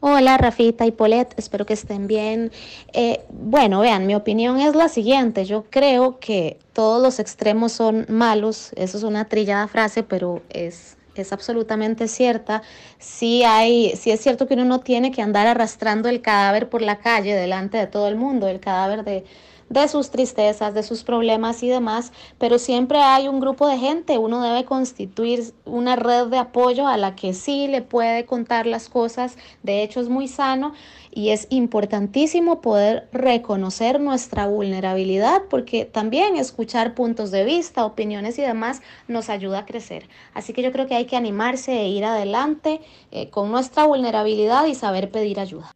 Hola 0.00 0.38
Rafita 0.38 0.86
y 0.86 0.92
Polet, 0.92 1.34
espero 1.36 1.66
que 1.66 1.74
estén 1.74 2.06
bien. 2.06 2.50
Eh, 2.94 3.20
bueno, 3.28 3.80
vean, 3.80 4.06
mi 4.06 4.14
opinión 4.14 4.58
es 4.60 4.74
la 4.74 4.88
siguiente. 4.88 5.44
Yo 5.44 5.66
creo 5.68 6.18
que 6.20 6.58
todos 6.72 7.02
los 7.02 7.18
extremos 7.18 7.72
son 7.72 8.06
malos. 8.08 8.72
Eso 8.76 8.96
es 8.96 9.02
una 9.02 9.28
trillada 9.28 9.68
frase, 9.68 10.02
pero 10.02 10.40
es, 10.48 10.96
es 11.16 11.34
absolutamente 11.34 12.08
cierta. 12.08 12.62
Sí, 12.98 13.42
hay, 13.44 13.94
sí 13.94 14.10
es 14.10 14.22
cierto 14.22 14.48
que 14.48 14.54
uno 14.54 14.64
no 14.64 14.80
tiene 14.80 15.12
que 15.12 15.20
andar 15.20 15.46
arrastrando 15.46 16.08
el 16.08 16.22
cadáver 16.22 16.70
por 16.70 16.80
la 16.80 17.00
calle 17.00 17.34
delante 17.34 17.76
de 17.76 17.86
todo 17.86 18.08
el 18.08 18.16
mundo, 18.16 18.48
el 18.48 18.58
cadáver 18.58 19.04
de, 19.04 19.26
de 19.70 19.88
sus 19.88 20.10
tristezas, 20.10 20.74
de 20.74 20.82
sus 20.82 21.04
problemas 21.04 21.62
y 21.62 21.68
demás, 21.68 22.12
pero 22.38 22.58
siempre 22.58 22.98
hay 22.98 23.28
un 23.28 23.40
grupo 23.40 23.68
de 23.68 23.78
gente, 23.78 24.18
uno 24.18 24.42
debe 24.42 24.64
constituir 24.64 25.54
una 25.64 25.94
red 25.96 26.26
de 26.26 26.38
apoyo 26.38 26.88
a 26.88 26.96
la 26.96 27.14
que 27.14 27.32
sí 27.32 27.68
le 27.68 27.80
puede 27.80 28.26
contar 28.26 28.66
las 28.66 28.88
cosas, 28.88 29.38
de 29.62 29.82
hecho 29.82 30.00
es 30.00 30.08
muy 30.08 30.26
sano 30.26 30.74
y 31.12 31.30
es 31.30 31.46
importantísimo 31.50 32.60
poder 32.60 33.08
reconocer 33.12 34.00
nuestra 34.00 34.48
vulnerabilidad 34.48 35.42
porque 35.48 35.84
también 35.84 36.36
escuchar 36.36 36.94
puntos 36.94 37.30
de 37.30 37.44
vista, 37.44 37.84
opiniones 37.84 38.38
y 38.38 38.42
demás 38.42 38.82
nos 39.06 39.28
ayuda 39.28 39.60
a 39.60 39.66
crecer. 39.66 40.08
Así 40.34 40.52
que 40.52 40.62
yo 40.62 40.72
creo 40.72 40.88
que 40.88 40.96
hay 40.96 41.06
que 41.06 41.16
animarse 41.16 41.72
e 41.72 41.88
ir 41.88 42.04
adelante 42.04 42.80
eh, 43.12 43.30
con 43.30 43.52
nuestra 43.52 43.84
vulnerabilidad 43.84 44.66
y 44.66 44.74
saber 44.74 45.12
pedir 45.12 45.38
ayuda. 45.38 45.72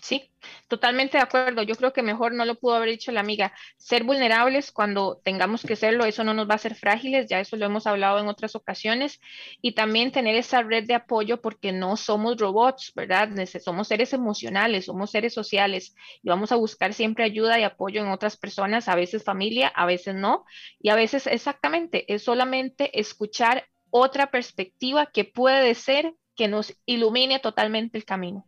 Sí, 0.00 0.30
Totalmente 0.66 1.18
de 1.18 1.22
acuerdo. 1.22 1.62
Yo 1.62 1.74
creo 1.74 1.92
que 1.92 2.02
mejor 2.02 2.32
no 2.32 2.44
lo 2.46 2.54
pudo 2.54 2.74
haber 2.74 2.88
dicho 2.88 3.12
la 3.12 3.20
amiga. 3.20 3.52
Ser 3.76 4.02
vulnerables 4.02 4.72
cuando 4.72 5.20
tengamos 5.22 5.62
que 5.62 5.76
serlo, 5.76 6.04
eso 6.06 6.24
no 6.24 6.32
nos 6.32 6.48
va 6.48 6.52
a 6.52 6.56
hacer 6.56 6.74
frágiles, 6.74 7.28
ya 7.28 7.38
eso 7.38 7.56
lo 7.56 7.66
hemos 7.66 7.86
hablado 7.86 8.18
en 8.18 8.28
otras 8.28 8.56
ocasiones. 8.56 9.20
Y 9.60 9.72
también 9.72 10.10
tener 10.10 10.36
esa 10.36 10.62
red 10.62 10.84
de 10.86 10.94
apoyo 10.94 11.42
porque 11.42 11.72
no 11.72 11.96
somos 11.98 12.38
robots, 12.38 12.92
¿verdad? 12.94 13.28
Somos 13.62 13.88
seres 13.88 14.14
emocionales, 14.14 14.86
somos 14.86 15.10
seres 15.10 15.34
sociales 15.34 15.94
y 16.22 16.28
vamos 16.30 16.50
a 16.50 16.56
buscar 16.56 16.94
siempre 16.94 17.24
ayuda 17.24 17.60
y 17.60 17.64
apoyo 17.64 18.00
en 18.00 18.08
otras 18.08 18.36
personas, 18.38 18.88
a 18.88 18.94
veces 18.94 19.22
familia, 19.22 19.68
a 19.68 19.84
veces 19.84 20.14
no. 20.14 20.44
Y 20.80 20.88
a 20.88 20.94
veces 20.94 21.26
exactamente 21.26 22.12
es 22.12 22.24
solamente 22.24 22.98
escuchar 22.98 23.68
otra 23.90 24.30
perspectiva 24.30 25.06
que 25.06 25.24
puede 25.24 25.74
ser 25.74 26.14
que 26.34 26.48
nos 26.48 26.74
ilumine 26.86 27.38
totalmente 27.38 27.98
el 27.98 28.04
camino. 28.04 28.46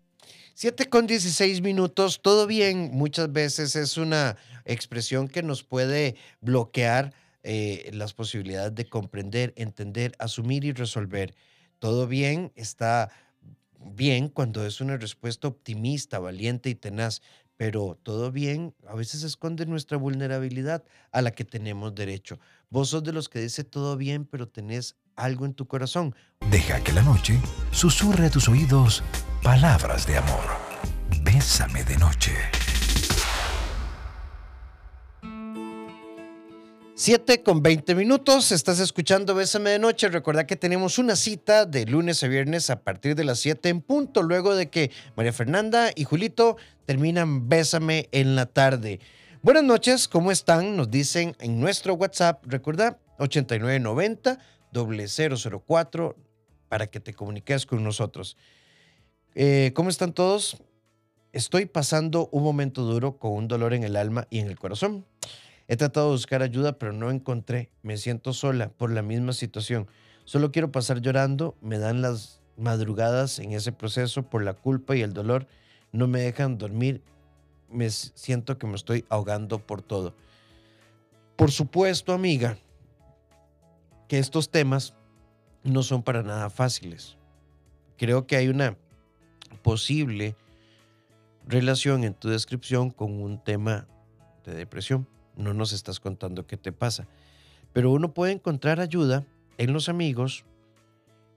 7 0.55 0.89
con 0.89 1.07
16 1.07 1.61
minutos, 1.61 2.21
todo 2.23 2.47
bien, 2.47 2.91
muchas 2.93 3.33
veces 3.33 3.77
es 3.77 3.97
una 3.97 4.37
expresión 4.65 5.29
que 5.29 5.43
nos 5.43 5.63
puede 5.63 6.17
bloquear 6.41 7.13
eh, 7.43 7.91
las 7.93 8.15
posibilidades 8.15 8.75
de 8.75 8.89
comprender, 8.89 9.53
entender, 9.57 10.13
asumir 10.19 10.65
y 10.65 10.73
resolver. 10.73 11.35
Todo 11.79 12.07
bien 12.07 12.53
está 12.57 13.11
bien 13.79 14.29
cuando 14.29 14.67
es 14.67 14.81
una 14.81 14.97
respuesta 14.97 15.47
optimista, 15.47 16.19
valiente 16.19 16.71
y 16.71 16.75
tenaz, 16.75 17.23
pero 17.57 17.99
todo 18.03 18.33
bien 18.33 18.75
a 18.89 18.95
veces 18.95 19.23
esconde 19.23 19.67
nuestra 19.67 19.97
vulnerabilidad 19.97 20.85
a 21.13 21.23
la 21.23 21.31
que 21.31 21.45
tenemos 21.45 21.95
derecho. 21.95 22.39
Vos 22.69 22.91
sos 22.91 23.05
de 23.05 23.13
los 23.13 23.29
que 23.29 23.41
dice 23.41 23.65
todo 23.65 23.97
bien, 23.97 24.25
pero 24.25 24.49
tenés 24.49 24.97
algo 25.15 25.47
en 25.47 25.55
tu 25.55 25.67
corazón. 25.67 26.15
Deja 26.51 26.83
que 26.83 26.93
la 26.93 27.03
noche 27.03 27.39
susurre 27.71 28.27
a 28.27 28.31
tus 28.31 28.49
oídos 28.49 29.03
palabras 29.47 30.09
de 30.09 30.17
amor. 30.17 30.45
Bésame 31.23 31.85
de 31.85 31.97
noche. 31.99 32.33
7 36.97 37.45
con 37.45 37.63
20 37.63 37.95
minutos, 37.95 38.51
estás 38.51 38.81
escuchando 38.81 39.37
Bésame 39.37 39.71
de 39.71 39.79
Noche. 39.79 40.09
Recuerda 40.09 40.49
que 40.49 40.57
tenemos 40.57 40.99
una 40.99 41.15
cita 41.15 41.65
de 41.65 41.87
lunes 41.87 42.25
a 42.25 42.27
viernes 42.27 42.71
a 42.71 42.83
partir 42.83 43.15
de 43.15 43.23
las 43.23 43.39
7 43.39 43.69
en 43.69 43.83
punto, 43.83 44.25
luego 44.25 44.57
de 44.57 44.69
que 44.69 44.91
María 45.15 45.33
Fernanda 45.33 45.91
y 45.95 46.03
Julito 46.03 46.57
terminan 46.85 47.49
Bésame 47.49 48.09
en 48.11 48.35
la 48.35 48.47
tarde. 48.47 48.99
Buenas 49.43 49.63
noches, 49.63 50.09
¿cómo 50.09 50.33
están? 50.33 50.77
Nos 50.77 50.91
dicen 50.91 51.37
en 51.39 51.61
nuestro 51.61 51.95
WhatsApp, 51.95 52.45
recuerda, 52.49 52.99
8990 53.21 54.41
004 54.73 56.17
para 56.69 56.89
que 56.89 56.99
te 56.99 57.15
comuniques 57.15 57.65
con 57.65 57.85
nosotros. 57.85 58.37
Eh, 59.39 59.73
¿Cómo 59.75 59.91
están 59.91 60.15
todos? 60.15 60.57
Estoy 61.35 61.67
pasando 61.67 62.31
un 62.33 62.43
momento 62.43 62.85
duro 62.85 63.19
con 63.19 63.33
un 63.33 63.49
dolor 63.49 63.75
en 63.75 63.85
el 63.85 63.97
alma 63.97 64.27
y 64.31 64.39
en 64.39 64.47
el 64.47 64.59
corazón. 64.59 65.05
He 65.69 65.77
tratado 65.77 66.07
de 66.07 66.13
buscar 66.13 66.41
ayuda, 66.41 66.79
pero 66.79 66.95
no 66.95 67.11
encontré. 67.11 67.69
Me 67.83 67.99
siento 67.99 68.33
sola 68.33 68.71
por 68.71 68.91
la 68.91 69.03
misma 69.03 69.35
situación. 69.35 69.89
Solo 70.25 70.53
quiero 70.53 70.73
pasar 70.73 71.03
llorando. 71.03 71.55
Me 71.61 71.77
dan 71.79 72.01
las 72.01 72.41
madrugadas 72.57 73.39
en 73.39 73.53
ese 73.53 73.73
proceso 73.73 74.23
por 74.23 74.43
la 74.43 74.55
culpa 74.55 74.97
y 74.97 75.03
el 75.03 75.13
dolor. 75.13 75.47
No 75.93 76.09
me 76.09 76.21
dejan 76.21 76.57
dormir. 76.57 77.03
Me 77.71 77.91
siento 77.91 78.57
que 78.57 78.67
me 78.67 78.77
estoy 78.77 79.05
ahogando 79.11 79.59
por 79.59 79.83
todo. 79.83 80.15
Por 81.37 81.51
supuesto, 81.51 82.15
amiga, 82.15 82.57
que 84.09 84.19
estos 84.19 84.49
temas 84.49 84.95
no 85.63 85.83
son 85.83 86.03
para 86.03 86.23
nada 86.23 86.49
fáciles. 86.49 87.19
Creo 87.99 88.27
que 88.27 88.37
hay 88.37 88.49
una 88.49 88.79
posible 89.49 90.37
relación 91.47 92.05
en 92.05 92.15
tu 92.15 92.29
descripción 92.29 92.91
con 92.91 93.21
un 93.21 93.43
tema 93.43 93.87
de 94.45 94.55
depresión. 94.55 95.07
No 95.37 95.55
nos 95.55 95.73
estás 95.73 96.01
contando 96.01 96.47
qué 96.47 96.57
te 96.57 96.73
pasa. 96.73 97.07
Pero 97.73 97.91
uno 97.93 98.15
puede 98.15 98.33
encontrar 98.33 98.81
ayuda 98.81 99.25
en 99.59 99.73
los 99.73 99.89
amigos, 99.89 100.45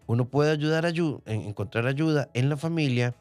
uno 0.08 0.30
puede 0.30 0.52
ayudar 0.52 0.86
a 0.86 0.90
encontrar 0.90 1.86
ayuda 1.86 2.30
en 2.34 2.50
la 2.50 2.58
familia, 2.58 3.16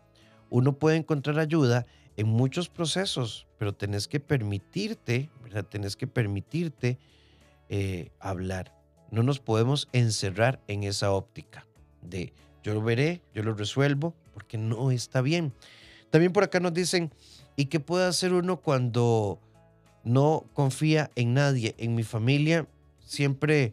uno 0.51 0.79
puede 0.79 0.97
encontrar 0.97 1.39
ayuda 1.39 1.87
en 2.17 2.27
muchos 2.29 2.69
procesos, 2.69 3.47
pero 3.59 3.75
tenés 3.75 4.09
que 4.09 4.21
permitirte, 4.21 5.31
¿verdad? 5.43 5.67
Que 5.67 6.07
permitirte 6.07 6.99
eh, 7.69 8.11
hablar. 8.19 8.75
No 9.11 9.23
nos 9.23 9.41
podemos 9.41 9.89
encerrar 9.93 10.61
en 10.67 10.85
esa 10.85 11.13
óptica 11.13 11.67
de 12.03 12.33
yo 12.69 12.75
lo 12.75 12.83
veré, 12.83 13.23
yo 13.35 13.43
lo 13.43 13.55
resuelvo, 13.55 14.13
porque 14.35 14.59
no 14.59 14.91
está 14.91 15.23
bien. 15.23 15.55
También 16.11 16.35
por 16.35 16.45
acá 16.45 16.61
nos 16.61 16.75
dicen, 16.75 17.11
¿y 17.57 17.65
qué 17.65 17.81
puede 17.81 18.07
hacer 18.07 18.35
uno 18.35 18.59
cuando 18.59 19.41
no 20.05 20.45
confía 20.53 21.11
en 21.17 21.33
nadie? 21.33 21.75
En 21.79 21.95
mi 21.95 22.03
familia 22.03 22.67
siempre 23.07 23.73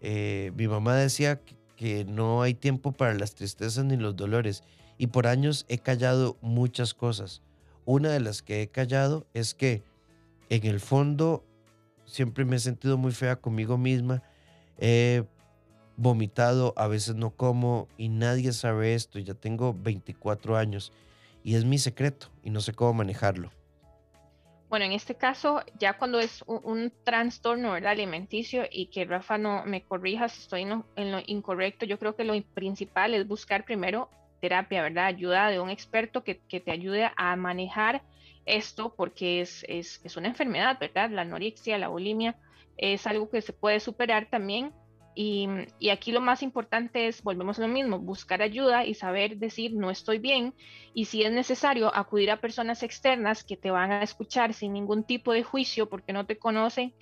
eh, 0.00 0.50
mi 0.56 0.66
mamá 0.66 0.96
decía 0.96 1.40
que 1.76 2.04
no 2.04 2.42
hay 2.42 2.54
tiempo 2.54 2.90
para 2.90 3.14
las 3.14 3.36
tristezas 3.36 3.84
ni 3.84 3.96
los 3.96 4.16
dolores 4.16 4.64
y 4.98 5.06
por 5.06 5.28
años 5.28 5.64
he 5.68 5.78
callado 5.78 6.36
muchas 6.40 6.94
cosas. 6.94 7.42
Una 7.84 8.10
de 8.10 8.18
las 8.18 8.42
que 8.42 8.60
he 8.60 8.66
callado 8.66 9.24
es 9.34 9.54
que 9.54 9.84
en 10.48 10.66
el 10.66 10.80
fondo 10.80 11.44
siempre 12.06 12.44
me 12.44 12.56
he 12.56 12.58
sentido 12.58 12.98
muy 12.98 13.12
fea 13.12 13.36
conmigo 13.36 13.78
misma. 13.78 14.24
Vomitado, 15.96 16.74
a 16.76 16.86
veces 16.88 17.16
no 17.16 17.30
como 17.30 17.88
y 17.96 18.08
nadie 18.08 18.52
sabe 18.52 18.94
esto. 18.94 19.18
Ya 19.18 19.34
tengo 19.34 19.74
24 19.74 20.56
años 20.56 20.92
y 21.42 21.54
es 21.54 21.64
mi 21.64 21.78
secreto 21.78 22.28
y 22.42 22.50
no 22.50 22.60
sé 22.60 22.72
cómo 22.72 22.94
manejarlo. 22.94 23.50
Bueno, 24.68 24.84
en 24.84 24.92
este 24.92 25.14
caso, 25.14 25.62
ya 25.78 25.96
cuando 25.96 26.18
es 26.18 26.42
un, 26.46 26.92
trastorno 27.04 27.74
alimenticio 27.74 28.64
y 28.70 28.86
que 28.86 29.04
Rafa 29.04 29.38
no 29.38 29.64
me 29.64 29.82
corrija 29.82 30.28
si 30.28 30.40
estoy 30.40 30.62
en 30.62 31.12
lo, 31.12 31.20
incorrecto, 31.26 31.86
yo 31.86 32.00
creo 32.00 32.16
que 32.16 32.24
lo 32.24 32.34
principal 32.42 33.14
es 33.14 33.28
buscar 33.28 33.64
primero 33.64 34.10
terapia, 34.40 34.82
¿verdad? 34.82 35.06
Ayuda 35.06 35.50
de 35.50 35.60
un 35.60 35.70
experto 35.70 36.24
que, 36.24 36.34
te 36.34 36.70
ayude 36.72 37.10
a 37.16 37.36
manejar 37.36 38.02
esto 38.44 38.92
porque 38.96 39.40
es, 39.40 39.64
es, 39.68 40.00
es 40.02 40.16
una 40.16 40.28
enfermedad, 40.28 40.78
¿verdad? 40.80 41.10
La 41.10 41.22
anorexia, 41.22 41.78
la 41.78 41.88
bulimia 41.88 42.36
es 42.76 43.06
algo 43.06 43.30
que 43.30 43.42
se 43.42 43.52
puede 43.52 43.78
superar 43.78 44.28
también 44.28 44.72
Y, 45.18 45.48
aquí 45.90 46.12
lo 46.12 46.20
más 46.20 46.42
importante 46.42 47.08
es, 47.08 47.22
volvemos 47.22 47.58
a 47.58 47.62
lo 47.62 47.68
mismo, 47.68 47.98
buscar 47.98 48.42
ayuda 48.42 48.84
y 48.84 48.92
saber 48.92 49.38
decir 49.38 49.72
no 49.72 49.90
estoy 49.90 50.18
bien 50.18 50.52
y 50.92 51.06
si 51.06 51.22
es 51.22 51.32
necesario 51.32 51.90
acudir 51.96 52.30
a 52.30 52.42
personas 52.42 52.82
externas 52.82 53.42
que 53.42 53.56
te 53.56 53.70
van 53.70 53.92
a 53.92 54.02
escuchar 54.02 54.52
sin 54.52 54.74
ningún 54.74 55.04
tipo 55.04 55.32
de 55.32 55.42
juicio 55.42 55.88
porque 55.88 56.12
no 56.12 56.26
te 56.26 56.36
conocen, 56.36 56.92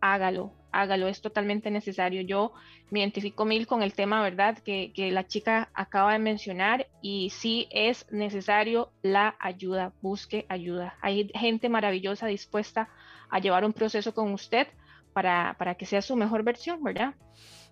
hágalo, 0.00 0.52
hágalo, 0.70 1.08
es 1.08 1.20
totalmente 1.20 1.68
necesario. 1.72 2.22
Yo 2.22 2.52
me 2.90 3.00
identifico 3.00 3.44
mil 3.44 3.66
con 3.66 3.82
el 3.82 3.92
tema, 3.92 4.22
¿verdad? 4.22 4.56
Que, 4.58 4.92
que, 4.94 5.10
la 5.10 5.26
chica 5.26 5.70
acaba 5.74 6.12
de 6.12 6.20
mencionar 6.20 6.86
y 7.02 7.30
sí 7.30 7.66
es 7.72 8.06
necesario 8.12 8.92
la 9.02 9.34
ayuda, 9.40 9.92
busque 10.00 10.46
ayuda. 10.48 10.96
Hay 11.02 11.28
gente 11.34 11.68
maravillosa 11.68 12.28
dispuesta 12.28 12.88
a 13.30 13.40
llevar 13.40 13.64
un 13.64 13.72
proceso 13.72 14.14
con 14.14 14.32
usted 14.32 14.68
para, 15.14 15.56
para 15.58 15.76
que 15.76 15.86
sea 15.86 16.02
su 16.02 16.16
mejor 16.16 16.42
versión, 16.42 16.82
¿verdad? 16.82 17.14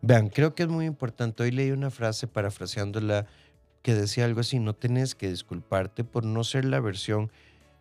Vean, 0.00 0.30
creo 0.30 0.54
que 0.54 0.62
es 0.62 0.68
muy 0.68 0.86
importante. 0.86 1.42
Hoy 1.42 1.50
leí 1.50 1.70
una 1.70 1.90
frase 1.90 2.26
parafraseándola 2.26 3.26
que 3.82 3.94
decía 3.94 4.24
algo 4.24 4.40
así, 4.40 4.58
no 4.58 4.74
tenés 4.74 5.14
que 5.14 5.28
disculparte 5.28 6.04
por 6.04 6.24
no 6.24 6.44
ser 6.44 6.64
la 6.64 6.80
versión 6.80 7.30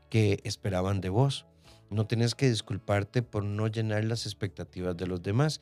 que 0.10 0.40
esperaban 0.44 1.00
de 1.00 1.10
vos 1.10 1.46
no 1.92 2.08
tienes 2.08 2.36
que 2.36 2.50
disculparte 2.50 3.22
por 3.22 3.44
no 3.44 3.68
llenar 3.68 4.06
las 4.06 4.26
expectativas 4.26 4.96
de 4.96 5.08
los 5.08 5.22
demás, 5.22 5.60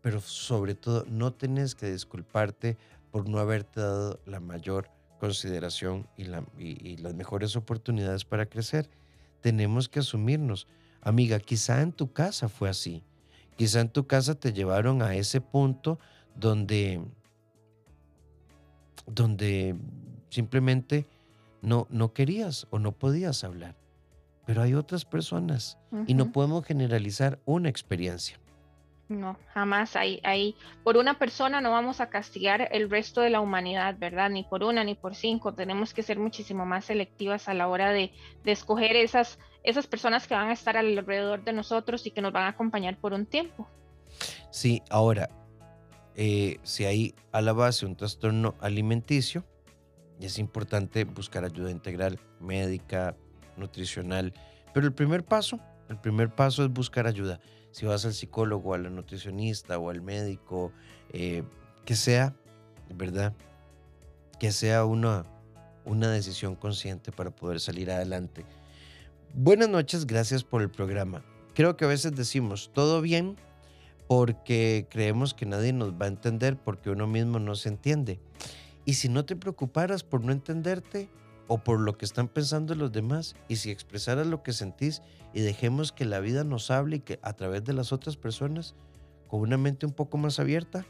pero 0.00 0.18
sobre 0.20 0.74
todo 0.74 1.04
no 1.08 1.34
tienes 1.34 1.74
que 1.74 1.92
disculparte 1.92 2.78
por 3.10 3.28
no 3.28 3.38
haberte 3.38 3.80
dado 3.80 4.18
la 4.24 4.40
mayor 4.40 4.90
consideración 5.20 6.08
y, 6.16 6.24
las 6.24 7.14
mejores 7.14 7.54
oportunidades 7.54 8.24
para 8.24 8.46
crecer. 8.46 8.88
Tenemos 9.42 9.90
que 9.90 9.98
asumirnos. 9.98 10.66
Amiga, 11.02 11.38
quizá 11.38 11.82
en 11.82 11.92
tu 11.92 12.12
casa 12.12 12.48
fue 12.48 12.70
así. 12.70 13.04
Quizá 13.58 13.80
en 13.80 13.90
tu 13.90 14.06
casa 14.06 14.34
te 14.36 14.54
llevaron 14.54 15.02
a 15.02 15.14
ese 15.14 15.42
punto 15.42 15.98
donde, 16.34 17.02
donde 19.06 19.76
simplemente 20.30 21.06
no, 21.60 21.86
no 21.90 22.14
querías 22.14 22.66
o 22.70 22.78
no 22.78 22.92
podías 22.92 23.44
hablar 23.44 23.76
pero 24.48 24.62
hay 24.62 24.72
otras 24.72 25.04
personas 25.04 25.76
y 26.06 26.14
no 26.14 26.32
podemos 26.32 26.64
generalizar 26.64 27.38
una 27.44 27.68
experiencia. 27.68 28.40
No, 29.08 29.38
jamás 29.54 29.96
hay, 29.96 30.20
hay, 30.22 30.54
por 30.84 30.98
una 30.98 31.18
persona 31.18 31.62
no 31.62 31.70
vamos 31.70 32.00
a 32.00 32.10
castigar 32.10 32.68
el 32.72 32.90
resto 32.90 33.22
de 33.22 33.30
la 33.30 33.40
humanidad, 33.40 33.96
¿verdad? 33.98 34.28
Ni 34.28 34.42
por 34.44 34.62
una 34.62 34.84
ni 34.84 34.94
por 34.94 35.14
cinco. 35.14 35.54
Tenemos 35.54 35.94
que 35.94 36.02
ser 36.02 36.18
muchísimo 36.18 36.66
más 36.66 36.84
selectivas 36.84 37.48
a 37.48 37.54
la 37.54 37.68
hora 37.68 37.90
de, 37.90 38.12
escoger 38.44 38.96
esas, 38.96 39.38
esas 39.62 39.86
personas 39.86 40.26
que 40.26 40.34
van 40.34 40.48
a 40.48 40.52
estar 40.52 40.76
alrededor 40.76 41.42
de 41.42 41.54
nosotros 41.54 42.06
y 42.06 42.10
que 42.10 42.20
nos 42.20 42.32
van 42.32 42.44
a 42.44 42.48
acompañar 42.48 42.98
por 42.98 43.14
un 43.14 43.24
tiempo. 43.24 43.66
Sí, 44.50 44.82
ahora, 44.90 45.30
eh, 46.14 46.58
si 46.62 46.84
hay 46.84 47.14
a 47.32 47.40
la 47.40 47.54
base 47.54 47.86
un 47.86 47.96
trastorno 47.96 48.56
alimenticio, 48.60 49.44
es 50.20 50.38
importante 50.38 51.04
buscar 51.04 51.44
ayuda 51.44 51.70
integral 51.70 52.20
médica, 52.40 53.16
nutricional. 53.56 54.34
Pero 54.74 54.86
el 54.86 54.92
primer 54.92 55.24
paso, 55.24 55.58
el 55.88 55.98
primer 55.98 56.34
paso 56.34 56.64
es 56.64 56.70
buscar 56.70 57.06
ayuda. 57.06 57.40
Si 57.70 57.86
vas 57.86 58.04
al 58.04 58.14
psicólogo, 58.14 58.74
al 58.74 58.94
nutricionista 58.94 59.78
o 59.78 59.90
al 59.90 60.02
médico, 60.02 60.72
eh, 61.12 61.42
que 61.84 61.96
sea, 61.96 62.34
¿verdad? 62.94 63.34
Que 64.38 64.52
sea 64.52 64.84
una, 64.84 65.24
una 65.84 66.10
decisión 66.10 66.54
consciente 66.54 67.12
para 67.12 67.30
poder 67.30 67.60
salir 67.60 67.90
adelante. 67.90 68.44
Buenas 69.34 69.68
noches, 69.68 70.06
gracias 70.06 70.44
por 70.44 70.62
el 70.62 70.70
programa. 70.70 71.22
Creo 71.54 71.76
que 71.76 71.84
a 71.84 71.88
veces 71.88 72.14
decimos 72.14 72.70
todo 72.72 73.00
bien 73.00 73.36
porque 74.06 74.86
creemos 74.90 75.34
que 75.34 75.44
nadie 75.44 75.72
nos 75.72 75.92
va 75.92 76.06
a 76.06 76.08
entender 76.08 76.56
porque 76.56 76.90
uno 76.90 77.06
mismo 77.06 77.38
no 77.38 77.54
se 77.54 77.68
entiende. 77.68 78.18
Y 78.84 78.94
si 78.94 79.08
no 79.08 79.26
te 79.26 79.36
preocuparas 79.36 80.02
por 80.02 80.24
no 80.24 80.32
entenderte, 80.32 81.10
o 81.48 81.58
por 81.58 81.80
lo 81.80 81.98
que 81.98 82.04
están 82.04 82.28
pensando 82.28 82.74
los 82.74 82.92
demás 82.92 83.34
y 83.48 83.56
si 83.56 83.70
expresaras 83.70 84.26
lo 84.26 84.42
que 84.42 84.52
sentís 84.52 85.02
y 85.34 85.40
dejemos 85.40 85.92
que 85.92 86.04
la 86.04 86.20
vida 86.20 86.44
nos 86.44 86.70
hable 86.70 86.96
y 86.96 87.00
que 87.00 87.18
a 87.22 87.32
través 87.32 87.64
de 87.64 87.72
las 87.72 87.92
otras 87.92 88.16
personas 88.16 88.76
con 89.26 89.40
una 89.40 89.58
mente 89.58 89.86
un 89.86 89.92
poco 89.92 90.16
más 90.18 90.38
abierta. 90.38 90.84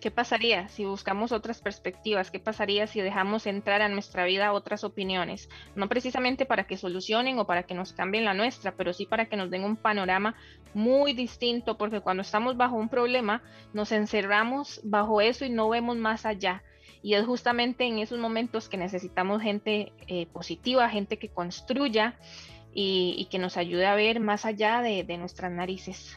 ¿Qué 0.00 0.10
pasaría 0.10 0.68
si 0.68 0.84
buscamos 0.84 1.32
otras 1.32 1.60
perspectivas? 1.60 2.30
¿Qué 2.30 2.38
pasaría 2.38 2.86
si 2.86 3.00
dejamos 3.00 3.46
entrar 3.46 3.80
a 3.80 3.88
nuestra 3.88 4.24
vida 4.26 4.52
otras 4.52 4.84
opiniones? 4.84 5.48
No 5.74 5.88
precisamente 5.88 6.44
para 6.44 6.66
que 6.66 6.76
solucionen 6.76 7.38
o 7.38 7.46
para 7.46 7.62
que 7.62 7.74
nos 7.74 7.94
cambien 7.94 8.24
la 8.24 8.34
nuestra, 8.34 8.72
pero 8.76 8.92
sí 8.92 9.06
para 9.06 9.26
que 9.26 9.36
nos 9.36 9.50
den 9.50 9.64
un 9.64 9.76
panorama 9.76 10.34
muy 10.74 11.14
distinto, 11.14 11.78
porque 11.78 12.00
cuando 12.00 12.20
estamos 12.20 12.56
bajo 12.56 12.76
un 12.76 12.88
problema 12.90 13.42
nos 13.72 13.92
encerramos 13.92 14.80
bajo 14.84 15.20
eso 15.20 15.46
y 15.46 15.50
no 15.50 15.68
vemos 15.70 15.96
más 15.96 16.26
allá. 16.26 16.62
Y 17.04 17.12
es 17.12 17.26
justamente 17.26 17.84
en 17.84 17.98
esos 17.98 18.18
momentos 18.18 18.70
que 18.70 18.78
necesitamos 18.78 19.42
gente 19.42 19.92
eh, 20.08 20.24
positiva, 20.32 20.88
gente 20.88 21.18
que 21.18 21.28
construya 21.28 22.18
y, 22.72 23.28
que 23.30 23.38
nos 23.38 23.58
ayude 23.58 23.84
a 23.84 23.94
ver 23.94 24.20
más 24.20 24.46
allá 24.46 24.80
de, 24.80 25.04
de 25.04 25.18
nuestras 25.18 25.52
narices. 25.52 26.16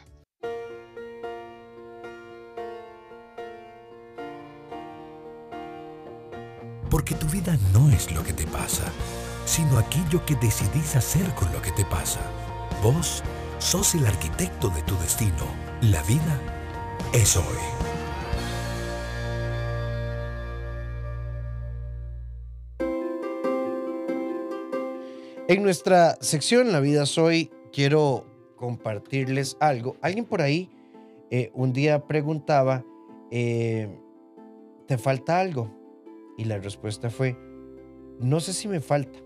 Porque 6.90 7.16
tu 7.16 7.28
vida 7.28 7.58
no 7.74 7.90
es 7.90 8.10
lo 8.16 8.24
que 8.24 8.32
te 8.32 8.48
pasa, 8.48 8.90
sino 9.44 9.78
aquello 9.78 10.26
que 10.26 10.36
decidís 10.36 10.96
hacer 10.96 11.30
con 11.36 11.52
lo 11.52 11.62
que 11.62 11.74
te 11.74 11.84
pasa. 11.84 12.22
Vos 12.82 13.26
sos 13.60 13.94
el 13.94 14.06
arquitecto 14.06 14.70
de 14.70 14.82
tu 14.84 14.98
destino. 15.00 15.48
La 15.82 16.02
vida 16.04 16.40
es 17.12 17.36
hoy. 17.36 17.87
En 25.50 25.64
nuestra 25.64 26.18
sección 26.20 26.74
La 26.74 26.82
vida 26.82 27.06
soy, 27.06 27.50
quiero 27.72 28.26
compartirles 28.58 29.56
algo. 29.62 29.96
Alguien 30.02 30.26
por 30.26 30.42
ahí 30.42 30.70
eh, 31.32 31.52
un 31.54 31.72
día 31.72 32.06
preguntaba, 32.06 32.84
eh, 33.32 33.88
¿te 34.88 34.98
falta 34.98 35.40
algo? 35.40 35.74
Y 36.38 36.44
la 36.44 36.58
respuesta 36.58 37.10
fue, 37.10 37.38
no 38.20 38.42
sé 38.42 38.52
si 38.52 38.68
me 38.68 38.82
falta. 38.82 39.20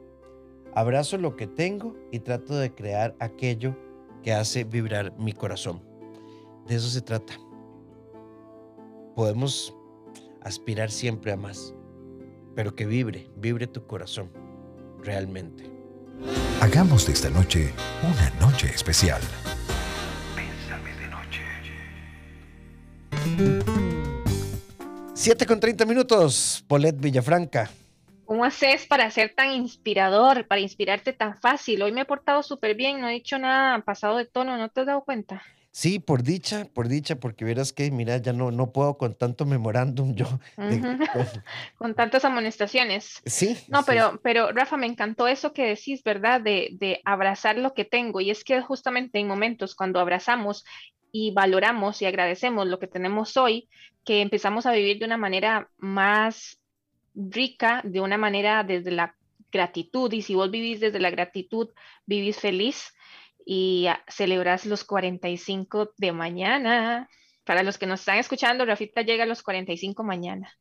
Abrazo 0.76 1.18
lo 1.18 1.36
que 1.36 1.48
tengo 1.48 1.96
y 2.12 2.20
trato 2.20 2.56
de 2.56 2.72
crear 2.72 3.16
aquello 3.20 3.76
que 4.22 4.32
hace 4.32 4.64
vibrar 4.64 5.18
mi 5.18 5.34
corazón. 5.34 5.82
De 6.68 6.76
eso 6.76 6.88
se 6.88 7.02
trata. 7.02 7.34
Podemos 9.16 9.76
aspirar 10.44 10.92
siempre 10.92 11.32
a 11.32 11.36
más, 11.36 11.74
pero 12.54 12.76
que 12.76 12.86
vibre, 12.86 13.28
vibre 13.38 13.66
tu 13.66 13.88
corazón, 13.88 14.30
realmente. 15.02 15.81
Hagamos 16.62 17.08
de 17.08 17.14
esta 17.14 17.30
noche 17.30 17.74
una 18.04 18.30
noche 18.40 18.68
especial. 18.68 19.22
Pésame 20.36 20.94
de 20.96 21.08
noche. 21.08 21.44
7 25.14 25.46
con 25.46 25.60
30 25.60 25.86
minutos, 25.86 26.64
Polet 26.68 26.96
Villafranca. 27.00 27.70
¿Cómo 28.26 28.46
haces 28.46 28.86
para 28.86 29.12
ser 29.12 29.34
tan 29.36 29.52
inspirador, 29.52 30.48
para 30.48 30.62
inspirarte 30.62 31.12
tan 31.14 31.38
fácil? 31.38 31.82
Hoy 31.82 31.92
me 31.92 32.02
he 32.02 32.06
portado 32.06 32.44
súper 32.44 32.76
bien, 32.76 33.02
no 33.02 33.10
he 33.10 33.14
dicho 33.14 33.38
nada 33.38 33.78
pasado 33.80 34.18
de 34.18 34.26
tono, 34.26 34.58
¿no 34.58 34.70
te 34.70 34.82
has 34.82 34.88
dado 34.88 35.04
cuenta? 35.04 35.44
Sí, 35.74 36.00
por 36.00 36.22
dicha, 36.22 36.66
por 36.66 36.90
dicha, 36.90 37.16
porque 37.16 37.46
verás 37.46 37.72
que, 37.72 37.90
mira, 37.92 38.18
ya 38.18 38.34
no, 38.34 38.52
no 38.52 38.74
puedo 38.74 38.98
con 38.98 39.16
tanto 39.16 39.46
memorándum 39.46 40.16
yo. 40.16 40.28
con 41.78 41.96
tantas 41.96 42.26
amonestaciones. 42.26 43.22
Sí. 43.26 43.58
No, 43.70 43.84
pero, 43.84 44.20
pero 44.22 44.52
Rafa, 44.52 44.76
me 44.76 44.86
encantó 44.86 45.30
eso 45.30 45.54
que 45.54 45.66
decís, 45.66 46.04
¿verdad? 46.04 46.42
De, 46.42 46.70
de 46.74 47.02
abrazar 47.06 47.58
lo 47.58 47.74
que 47.74 47.86
tengo. 47.86 48.20
Y 48.20 48.32
es 48.32 48.44
que 48.44 48.62
justamente 48.62 49.20
en 49.20 49.28
momentos 49.28 49.74
cuando 49.74 50.02
abrazamos 50.02 50.66
y 51.14 51.32
valoramos 51.32 52.02
y 52.02 52.06
agradecemos 52.06 52.68
lo 52.68 52.78
que 52.78 52.88
tenemos 52.88 53.38
hoy, 53.38 53.70
que 54.04 54.22
empezamos 54.22 54.66
a 54.66 54.74
vivir 54.74 55.00
de 55.00 55.06
una 55.06 55.18
manera 55.18 55.70
más 55.78 56.60
rica, 57.16 57.82
de 57.86 58.02
una 58.02 58.18
manera 58.18 58.66
desde 58.66 58.92
la 58.92 59.16
gratitud. 59.52 60.12
Y 60.12 60.22
si 60.22 60.36
vos 60.36 60.52
vivís 60.52 60.82
desde 60.82 61.00
la 61.00 61.12
gratitud, 61.12 61.70
vivís 62.06 62.40
feliz 62.40 62.94
y 63.54 63.86
celebras 64.08 64.66
los 64.66 64.86
45 64.86 65.96
de 65.98 66.14
mañana. 66.14 67.10
Para 67.44 67.64
los 67.64 67.78
que 67.78 67.86
nos 67.86 68.00
están 68.00 68.18
escuchando, 68.18 68.64
Rafita 68.64 69.02
llega 69.02 69.26
a 69.26 69.28
los 69.28 69.44
45 69.44 70.06
mañana. 70.06 70.58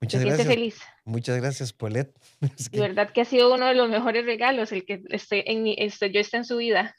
Muchas 0.00 0.24
gracias. 0.24 0.46
feliz. 0.46 0.80
Muchas 1.04 1.40
gracias, 1.40 1.72
Paulette. 1.72 2.16
De 2.70 2.78
verdad 2.78 3.10
que 3.12 3.22
ha 3.22 3.24
sido 3.24 3.52
uno 3.52 3.66
de 3.66 3.74
los 3.74 3.88
mejores 3.88 4.24
regalos 4.24 4.70
el 4.70 4.86
que 4.86 5.02
esté 5.08 5.50
en 5.50 5.64
mi, 5.64 5.74
este, 5.76 6.12
yo 6.12 6.20
esté 6.20 6.36
en 6.36 6.44
su 6.44 6.58
vida. 6.58 6.94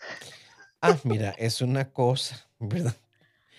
Ah, 0.81 0.97
mira, 1.05 1.33
es 1.37 1.61
una 1.61 1.89
cosa, 1.89 2.45
¿verdad? 2.59 2.93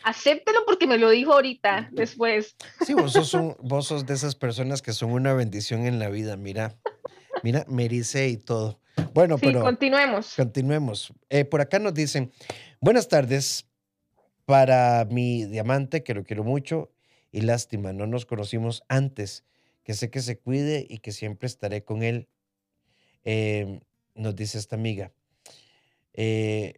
Acéptelo 0.02 0.66
porque 0.66 0.86
me 0.86 0.98
lo 0.98 1.08
dijo 1.08 1.32
ahorita, 1.32 1.88
después. 1.92 2.54
Sí, 2.84 2.92
vos 2.92 3.14
sos, 3.14 3.56
vos 3.60 3.86
sos 3.86 4.04
de 4.04 4.12
esas 4.12 4.34
personas 4.34 4.82
que 4.82 4.92
son 4.92 5.10
una 5.10 5.32
bendición 5.32 5.86
en 5.86 5.98
la 5.98 6.10
vida, 6.10 6.36
mira. 6.36 6.76
Mira, 7.42 7.64
merece 7.66 8.28
y 8.28 8.36
todo. 8.36 8.83
Bueno, 9.12 9.38
pero. 9.38 9.62
Continuemos. 9.62 10.34
Continuemos. 10.36 11.12
Eh, 11.28 11.44
por 11.44 11.60
acá 11.60 11.78
nos 11.78 11.94
dicen: 11.94 12.32
Buenas 12.80 13.08
tardes. 13.08 13.66
para 14.44 15.06
mi 15.06 15.46
diamante, 15.46 16.02
que 16.02 16.14
lo 16.14 16.24
quiero 16.24 16.44
mucho, 16.44 16.92
y 17.32 17.40
lástima, 17.40 17.92
no 17.92 18.06
nos 18.06 18.26
conocimos 18.26 18.84
antes, 18.88 19.44
que 19.82 19.94
sé 19.94 20.10
que 20.10 20.20
se 20.20 20.38
cuide 20.38 20.86
y 20.88 20.98
que 20.98 21.12
siempre 21.12 21.46
estaré 21.46 21.82
con 21.82 22.02
él, 22.02 22.28
em, 23.24 23.80
nos 24.14 24.36
dice 24.36 24.58
esta 24.58 24.76
amiga. 24.76 25.12
Eh, 26.12 26.74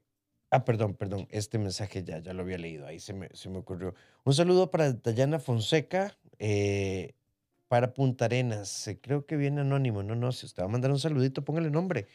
ah, 0.50 0.64
perdón, 0.64 0.94
perdón, 0.94 1.26
este 1.30 1.58
mensaje 1.58 2.04
ya, 2.04 2.18
ya 2.20 2.32
lo 2.32 2.42
había 2.42 2.58
leído, 2.58 2.86
ahí 2.86 3.00
se 3.00 3.12
me, 3.12 3.28
se 3.34 3.48
me 3.48 3.58
ocurrió. 3.58 3.94
Un 4.24 4.34
saludo 4.34 4.70
para 4.70 4.92
Dayana 4.92 5.38
Fonseca, 5.38 6.16
eh, 6.38 7.14
para 7.68 7.94
Punta 7.94 8.26
Arenas, 8.26 8.88
creo 9.00 9.26
que 9.26 9.36
viene 9.36 9.60
anónimo, 9.60 10.02
no, 10.02 10.14
no, 10.14 10.32
si 10.32 10.46
usted 10.46 10.62
va 10.62 10.66
a 10.66 10.70
mandar 10.70 10.90
un 10.90 10.98
saludito, 10.98 11.44
póngale 11.44 11.70
nombre. 11.70 12.06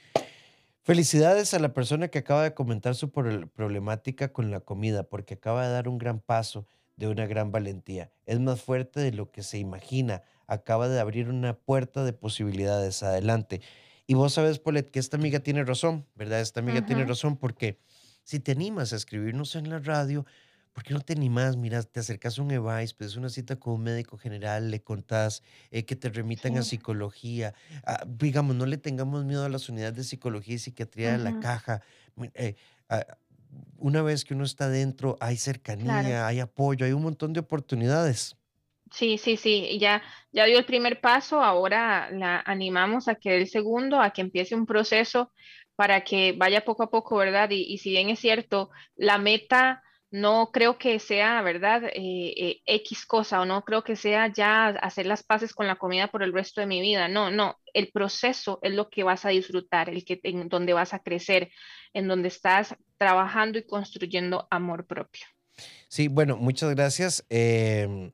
Felicidades 0.84 1.54
a 1.54 1.60
la 1.60 1.74
persona 1.74 2.08
que 2.08 2.20
acaba 2.20 2.44
de 2.44 2.54
comentar 2.56 2.96
su 2.96 3.12
problemática 3.12 4.34
con 4.34 4.50
la 4.50 4.62
comida, 4.62 5.04
porque 5.04 5.36
acaba 5.36 5.68
de 5.68 5.74
dar 5.74 5.88
un 5.88 6.00
gran 6.00 6.20
paso 6.20 6.66
de 6.96 7.08
una 7.08 7.28
gran 7.28 7.52
valentía. 7.52 8.12
Es 8.26 8.40
más 8.40 8.62
fuerte 8.62 9.00
de 9.00 9.12
lo 9.12 9.32
que 9.32 9.44
se 9.44 9.60
imagina. 9.60 10.24
Acaba 10.48 10.88
de 10.88 11.00
abrir 11.00 11.30
una 11.30 11.54
puerta 11.54 12.04
de 12.04 12.14
posibilidades 12.14 13.04
adelante. 13.04 13.62
Y 14.08 14.16
vos 14.16 14.34
sabes, 14.34 14.60
Polet, 14.60 14.90
que 14.90 15.00
esta 15.00 15.18
amiga 15.18 15.40
tiene 15.40 15.64
razón, 15.64 16.08
¿verdad? 16.16 16.42
Esta 16.42 16.60
amiga 16.60 16.86
tiene 16.86 17.06
razón 17.06 17.38
porque 17.38 17.80
si 18.24 18.40
te 18.40 18.52
animas 18.52 18.92
a 18.92 18.96
escribirnos 18.96 19.56
en 19.56 19.70
la 19.70 19.80
radio, 19.80 20.26
¿por 20.73 20.84
qué 20.84 20.93
no 20.93 21.01
te 21.01 21.13
animas? 21.13 21.57
Mira, 21.57 21.81
te 21.84 21.99
acercas 21.99 22.39
a 22.39 22.41
un 22.41 22.51
EVAIS, 22.51 22.93
pides 22.93 23.15
una 23.15 23.29
cita 23.29 23.57
con 23.57 23.73
un 23.73 23.84
médico 23.84 24.17
general, 24.17 24.71
le 24.71 24.81
contás 24.81 25.43
eh, 25.69 25.86
que 25.86 25.95
te 25.95 26.10
remitan 26.10 26.57
a 26.57 26.63
psicología. 26.63 27.53
Ah, 27.86 28.03
digamos, 28.07 28.55
no 28.55 28.65
le 28.65 28.77
tengamos 28.77 29.25
miedo 29.25 29.45
a 29.45 29.49
las 29.49 29.69
unidades 29.69 29.95
de 29.95 30.03
psicología 30.03 30.55
y 30.55 30.60
psiquiatría 30.60 31.13
de 31.13 31.23
la 31.23 31.39
caja. 31.39 31.81
Eh, 32.34 32.55
ah, 32.89 33.05
una 33.77 34.01
vez 34.01 34.23
que 34.23 34.34
uno 34.34 34.45
está 34.45 34.69
dentro, 34.69 35.17
hay 35.19 35.38
cercanía, 35.38 36.25
hay 36.25 36.39
apoyo, 36.39 36.86
hay 36.86 36.93
un 36.93 37.03
montón 37.03 37.34
de 37.34 37.41
oportunidades. 37.41 38.38
Sí, 38.91 39.17
sí, 39.17 39.38
sí, 39.38 39.77
ya, 39.79 40.01
ya 40.31 40.45
dio 40.45 40.57
el 40.57 40.65
primer 40.65 40.99
paso, 40.99 41.41
ahora 41.41 42.12
la 42.12 42.41
animamos 42.45 43.07
a 43.07 43.15
que 43.15 43.29
dé 43.31 43.38
el 43.38 43.47
segundo, 43.47 44.01
a 44.01 44.12
que 44.12 44.21
empiece 44.21 44.53
un 44.53 44.65
proceso 44.65 45.31
para 45.75 46.03
que 46.03 46.34
vaya 46.34 46.65
poco 46.65 46.84
a 46.84 46.89
poco, 46.89 47.15
¿verdad? 47.15 47.49
Y, 47.51 47.63
y 47.73 47.77
si 47.77 47.91
bien 47.91 48.10
es 48.10 48.19
cierto, 48.19 48.69
la 48.95 49.17
meta 49.17 49.81
no 50.12 50.52
creo 50.52 50.78
que 50.78 51.00
sea, 51.00 51.41
¿verdad? 51.41 51.86
Eh, 51.86 52.34
eh, 52.38 52.62
X 52.65 53.06
cosa 53.06 53.39
o 53.39 53.45
no 53.45 53.63
creo 53.63 53.84
que 53.84 53.95
sea 53.95 54.32
ya 54.32 54.67
hacer 54.67 55.06
las 55.06 55.24
paces 55.24 55.54
con 55.54 55.67
la 55.67 55.78
comida 55.78 56.10
por 56.10 56.21
el 56.21 56.34
resto 56.34 56.60
de 56.60 56.67
mi 56.67 56.82
vida. 56.82 57.08
No, 57.08 57.32
no, 57.32 57.58
el 57.74 57.91
proceso 57.91 58.60
es 58.62 58.74
lo 58.74 58.89
que 58.89 59.04
vas 59.04 59.26
a 59.26 59.30
disfrutar, 59.30 59.89
el 59.89 60.04
que 60.04 60.19
en 60.24 60.50
donde 60.50 60.74
vas 60.74 60.93
a 60.93 61.00
crecer, 61.00 61.50
en 61.93 62.10
donde 62.10 62.28
estás 62.28 62.76
trabajando 62.97 63.58
y 63.58 63.65
construyendo 63.65 64.47
amor 64.52 64.86
propio. 64.86 65.26
Sí, 65.88 66.10
bueno, 66.10 66.36
muchas 66.36 66.76
gracias. 66.76 67.26
Em, 67.30 68.12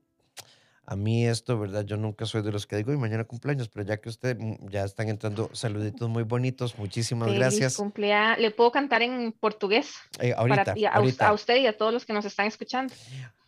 a 0.90 0.96
mí 0.96 1.28
esto, 1.28 1.60
¿verdad? 1.60 1.84
Yo 1.86 1.98
nunca 1.98 2.26
soy 2.26 2.42
de 2.42 2.52
los 2.54 2.66
que 2.66 2.78
digo, 2.78 2.94
y 2.94 2.98
mañana 2.98 3.26
cumpleaños, 3.26 3.68
pero 3.68 3.86
ya 3.86 3.98
que 3.98 4.08
usted 4.08 4.38
mm, 4.40 4.70
ya 4.70 4.86
están 4.86 5.10
entrando 5.10 5.50
saluditos 5.52 6.08
muy 6.08 6.24
bonitos, 6.24 6.80
muchísimas 6.80 7.28
Feliz 7.28 7.40
gracias. 7.42 7.76
cumpleaños. 7.76 8.40
¿Le 8.40 8.52
puedo 8.52 8.72
cantar 8.72 9.02
en 9.02 9.34
portugués? 9.34 9.96
Eh, 10.22 10.34
ahorita, 10.36 10.76
a, 10.90 10.94
ahorita. 10.94 11.28
a 11.28 11.34
usted 11.34 11.58
y 11.58 11.68
a 11.68 11.78
todos 11.78 11.94
los 11.94 12.06
que 12.06 12.14
nos 12.14 12.24
están 12.24 12.48
escuchando. 12.48 12.94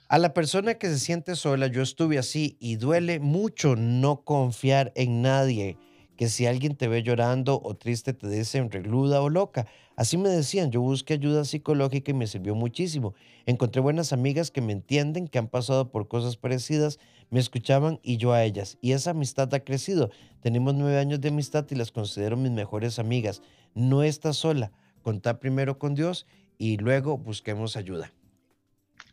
A 0.09 0.17
la 0.17 0.33
persona 0.33 0.73
que 0.73 0.87
se 0.87 0.99
siente 0.99 1.37
sola, 1.37 1.67
yo 1.67 1.81
estuve 1.81 2.17
así 2.17 2.57
y 2.59 2.75
duele 2.75 3.21
mucho 3.21 3.77
no 3.77 4.25
confiar 4.25 4.91
en 4.95 5.21
nadie. 5.21 5.77
Que 6.17 6.27
si 6.27 6.45
alguien 6.45 6.75
te 6.75 6.89
ve 6.89 7.03
llorando 7.03 7.61
o 7.63 7.77
triste 7.77 8.11
te 8.13 8.27
dicen 8.27 8.69
regluda 8.69 9.21
o 9.21 9.29
loca. 9.29 9.65
Así 9.95 10.17
me 10.17 10.27
decían, 10.27 10.71
yo 10.71 10.81
busqué 10.81 11.13
ayuda 11.13 11.45
psicológica 11.45 12.11
y 12.11 12.13
me 12.13 12.27
sirvió 12.27 12.55
muchísimo. 12.55 13.13
Encontré 13.45 13.81
buenas 13.81 14.11
amigas 14.11 14.51
que 14.51 14.59
me 14.59 14.73
entienden, 14.73 15.29
que 15.29 15.39
han 15.39 15.47
pasado 15.47 15.91
por 15.91 16.09
cosas 16.09 16.35
parecidas 16.35 16.99
me 17.29 17.39
escuchaban 17.39 17.99
y 18.03 18.17
yo 18.17 18.33
a 18.33 18.43
ellas. 18.43 18.77
Y 18.81 18.93
esa 18.93 19.11
amistad 19.11 19.53
ha 19.53 19.63
crecido. 19.63 20.11
Tenemos 20.41 20.73
nueve 20.73 20.99
años 20.99 21.21
de 21.21 21.29
amistad 21.29 21.65
y 21.69 21.75
las 21.75 21.91
considero 21.91 22.37
mis 22.37 22.51
mejores 22.51 22.99
amigas. 22.99 23.41
No 23.73 24.03
estás 24.03 24.37
sola. 24.37 24.71
Contá 25.01 25.39
primero 25.39 25.77
con 25.77 25.95
Dios 25.95 26.25
y 26.57 26.77
luego 26.77 27.17
busquemos 27.17 27.77
ayuda. 27.77 28.11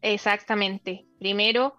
Exactamente. 0.02 1.06
Primero, 1.18 1.76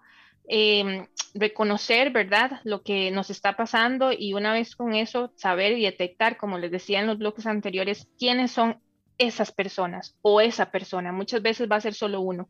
em, 0.48 1.06
reconocer, 1.34 2.10
¿verdad?, 2.10 2.60
lo 2.64 2.82
que 2.82 3.10
nos 3.10 3.30
está 3.30 3.56
pasando 3.56 4.12
y 4.12 4.34
una 4.34 4.52
vez 4.52 4.76
con 4.76 4.94
eso, 4.94 5.32
saber 5.36 5.76
y 5.78 5.82
detectar, 5.82 6.36
como 6.36 6.58
les 6.58 6.70
decía 6.70 7.00
en 7.00 7.06
los 7.06 7.18
bloques 7.18 7.46
anteriores, 7.46 8.08
quiénes 8.18 8.50
son 8.50 8.80
esas 9.18 9.52
personas 9.52 10.16
o 10.22 10.40
esa 10.40 10.70
persona. 10.70 11.12
Muchas 11.12 11.42
veces 11.42 11.68
va 11.70 11.76
a 11.76 11.80
ser 11.80 11.94
solo 11.94 12.20
uno 12.20 12.48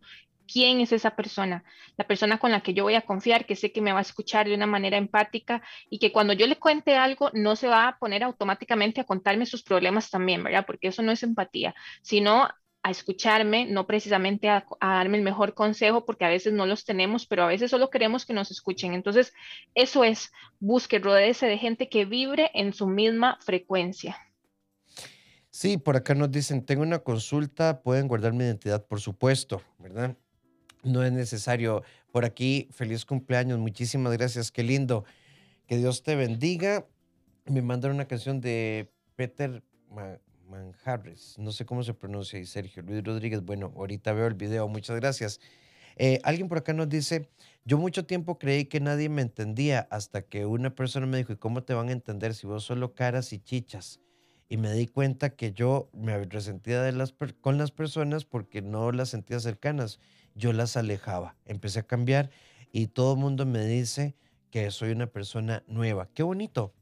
quién 0.50 0.80
es 0.80 0.92
esa 0.92 1.14
persona, 1.14 1.62
la 1.96 2.06
persona 2.06 2.38
con 2.38 2.50
la 2.50 2.62
que 2.62 2.74
yo 2.74 2.84
voy 2.84 2.94
a 2.94 3.02
confiar, 3.02 3.46
que 3.46 3.54
sé 3.54 3.70
que 3.70 3.80
me 3.80 3.92
va 3.92 3.98
a 3.98 4.02
escuchar 4.02 4.48
de 4.48 4.54
una 4.54 4.66
manera 4.66 4.96
empática 4.96 5.62
y 5.90 5.98
que 5.98 6.10
cuando 6.10 6.32
yo 6.32 6.46
le 6.46 6.56
cuente 6.56 6.96
algo 6.96 7.30
no 7.34 7.54
se 7.54 7.68
va 7.68 7.88
a 7.88 7.98
poner 7.98 8.24
automáticamente 8.24 9.00
a 9.00 9.04
contarme 9.04 9.46
sus 9.46 9.62
problemas 9.62 10.10
también, 10.10 10.42
¿verdad? 10.42 10.64
Porque 10.66 10.88
eso 10.88 11.02
no 11.02 11.12
es 11.12 11.22
empatía, 11.22 11.74
sino 12.02 12.48
a 12.82 12.90
escucharme, 12.90 13.66
no 13.66 13.86
precisamente 13.86 14.48
a, 14.48 14.64
darme 14.80 15.18
el 15.18 15.24
mejor 15.24 15.54
consejo, 15.54 16.04
porque 16.04 16.24
a 16.24 16.28
veces 16.28 16.52
no 16.52 16.64
los 16.64 16.84
tenemos, 16.84 17.26
pero 17.26 17.42
a 17.42 17.48
veces 17.48 17.70
solo 17.70 17.90
queremos 17.90 18.24
que 18.24 18.32
nos 18.32 18.50
escuchen. 18.50 18.94
Entonces, 18.94 19.32
eso 19.74 20.04
es, 20.04 20.32
busque, 20.60 20.98
rodeese 20.98 21.46
de 21.46 21.58
gente 21.58 21.88
que 21.88 22.04
vibre 22.04 22.50
en 22.54 22.72
su 22.72 22.86
misma 22.86 23.38
frecuencia. 23.44 24.16
Sí, 25.50 25.76
por 25.76 25.96
acá 25.96 26.14
nos 26.14 26.30
dicen, 26.30 26.64
tengo 26.64 26.82
una 26.82 27.00
consulta, 27.00 27.82
pueden 27.82 28.06
guardar 28.06 28.32
mi 28.32 28.44
identidad, 28.44 28.86
por 28.86 29.00
supuesto, 29.00 29.60
¿verdad? 29.78 30.16
No 30.88 31.04
es 31.04 31.12
necesario. 31.12 31.82
Por 32.10 32.24
aquí, 32.24 32.68
feliz 32.72 33.04
cumpleaños, 33.04 33.58
muchísimas 33.58 34.12
gracias, 34.16 34.50
qué 34.50 34.62
lindo. 34.62 35.04
Que 35.66 35.76
Dios 35.76 36.02
te 36.02 36.16
bendiga. 36.16 36.86
Me 37.46 37.62
mandaron 37.62 37.96
una 37.96 38.08
canción 38.08 38.40
de 38.40 38.90
Peter 39.16 39.62
Manjarres, 40.48 41.38
no 41.38 41.52
sé 41.52 41.64
cómo 41.66 41.82
se 41.82 41.94
pronuncia, 41.94 42.38
y 42.38 42.46
Sergio 42.46 42.82
Luis 42.82 43.04
Rodríguez. 43.04 43.42
Bueno, 43.42 43.72
ahorita 43.76 44.12
veo 44.12 44.26
el 44.26 44.34
video, 44.34 44.68
muchas 44.68 44.96
gracias. 44.96 45.40
Eh, 45.96 46.20
alguien 46.22 46.48
por 46.48 46.58
acá 46.58 46.72
nos 46.72 46.88
dice, 46.88 47.28
yo 47.64 47.76
mucho 47.76 48.06
tiempo 48.06 48.38
creí 48.38 48.66
que 48.66 48.80
nadie 48.80 49.08
me 49.08 49.20
entendía 49.20 49.88
hasta 49.90 50.22
que 50.22 50.46
una 50.46 50.74
persona 50.74 51.06
me 51.06 51.18
dijo, 51.18 51.32
¿y 51.32 51.36
cómo 51.36 51.64
te 51.64 51.74
van 51.74 51.88
a 51.88 51.92
entender 51.92 52.34
si 52.34 52.46
vos 52.46 52.64
solo 52.64 52.94
caras 52.94 53.32
y 53.32 53.40
chichas? 53.40 54.00
Y 54.48 54.56
me 54.56 54.72
di 54.72 54.86
cuenta 54.86 55.30
que 55.30 55.52
yo 55.52 55.90
me 55.92 56.16
resentía 56.24 56.80
de 56.82 56.92
las, 56.92 57.14
con 57.40 57.58
las 57.58 57.72
personas 57.72 58.24
porque 58.24 58.62
no 58.62 58.92
las 58.92 59.10
sentía 59.10 59.40
cercanas 59.40 59.98
yo 60.38 60.52
las 60.52 60.76
alejaba. 60.76 61.36
Empecé 61.44 61.80
a 61.80 61.86
cambiar 61.86 62.30
y 62.72 62.86
todo 62.86 63.14
el 63.14 63.18
mundo 63.18 63.44
me 63.44 63.64
dice 63.66 64.16
que 64.50 64.70
soy 64.70 64.92
una 64.92 65.06
persona 65.06 65.62
nueva. 65.66 66.08
Qué 66.14 66.22
bonito. 66.22 66.72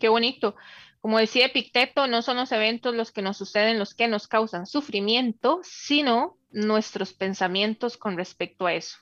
qué 0.00 0.08
bonito. 0.08 0.56
Como 1.00 1.18
decía 1.18 1.46
Epicteto, 1.46 2.08
no 2.08 2.22
son 2.22 2.36
los 2.36 2.50
eventos 2.52 2.94
los 2.94 3.12
que 3.12 3.22
nos 3.22 3.36
suceden 3.36 3.78
los 3.78 3.94
que 3.94 4.08
nos 4.08 4.26
causan 4.26 4.66
sufrimiento, 4.66 5.60
sino 5.62 6.36
nuestros 6.50 7.12
pensamientos 7.12 7.96
con 7.96 8.16
respecto 8.16 8.66
a 8.66 8.74
eso. 8.74 8.98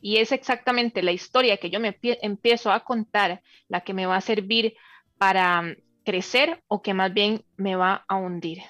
Y 0.00 0.16
es 0.16 0.32
exactamente 0.32 1.02
la 1.02 1.12
historia 1.12 1.58
que 1.58 1.70
yo 1.70 1.80
me 1.80 1.96
empiezo 2.02 2.72
a 2.72 2.80
contar 2.80 3.42
la 3.68 3.82
que 3.82 3.94
me 3.94 4.06
va 4.06 4.16
a 4.16 4.20
servir 4.20 4.74
para 5.18 5.62
mm, 5.62 5.76
crecer 6.04 6.62
o 6.68 6.82
que 6.82 6.94
más 6.94 7.12
bien 7.12 7.44
me 7.56 7.76
va 7.76 8.04
a 8.08 8.16
hundir. 8.16 8.62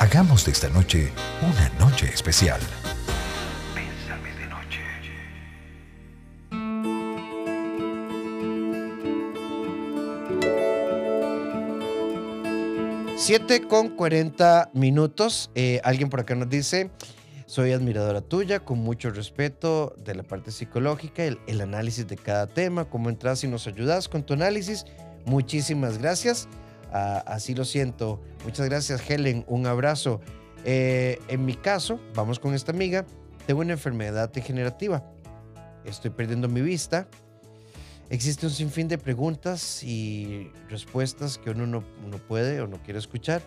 Hagamos 0.00 0.44
de 0.46 0.52
esta 0.52 0.68
noche 0.68 1.12
una 1.42 1.68
noche 1.78 2.06
especial. 2.06 2.60
7 13.30 13.68
con 13.68 13.90
40 13.90 14.72
minutos. 14.74 15.52
Eh, 15.54 15.80
alguien 15.84 16.10
por 16.10 16.18
acá 16.18 16.34
nos 16.34 16.48
dice, 16.48 16.90
soy 17.46 17.70
admiradora 17.70 18.22
tuya, 18.22 18.58
con 18.58 18.80
mucho 18.80 19.10
respeto 19.10 19.94
de 20.04 20.16
la 20.16 20.24
parte 20.24 20.50
psicológica, 20.50 21.22
el, 21.22 21.60
análisis 21.60 22.08
de 22.08 22.16
cada 22.16 22.48
tema, 22.48 22.86
cómo 22.86 23.08
entras 23.08 23.44
y 23.44 23.46
nos 23.46 23.68
ayudas 23.68 24.08
con 24.08 24.24
tu 24.24 24.34
análisis. 24.34 24.84
Muchísimas 25.26 25.98
gracias. 25.98 26.48
Ah, 26.92 27.22
así 27.24 27.54
lo 27.54 27.64
siento. 27.64 28.20
Muchas 28.42 28.68
gracias, 28.68 29.08
Helen. 29.08 29.44
Un 29.46 29.68
abrazo. 29.68 30.20
Eh, 30.64 31.20
en 31.28 31.44
mi 31.44 31.54
caso, 31.54 32.00
vamos 32.16 32.40
con 32.40 32.52
esta 32.52 32.72
amiga, 32.72 33.06
tengo 33.46 33.60
una 33.60 33.74
enfermedad 33.74 34.32
degenerativa. 34.32 35.04
Estoy 35.84 36.10
perdiendo 36.10 36.48
mi 36.48 36.62
vista, 36.62 37.06
Existe 38.10 38.44
un 38.44 38.52
sinfín 38.52 38.88
de 38.88 38.98
preguntas 38.98 39.84
y 39.84 40.50
respuestas 40.68 41.38
que 41.38 41.50
uno 41.50 41.64
no, 41.64 41.82
puede 42.26 42.60
o 42.60 42.66
no 42.66 42.82
quiere 42.82 42.98
escuchar. 42.98 43.40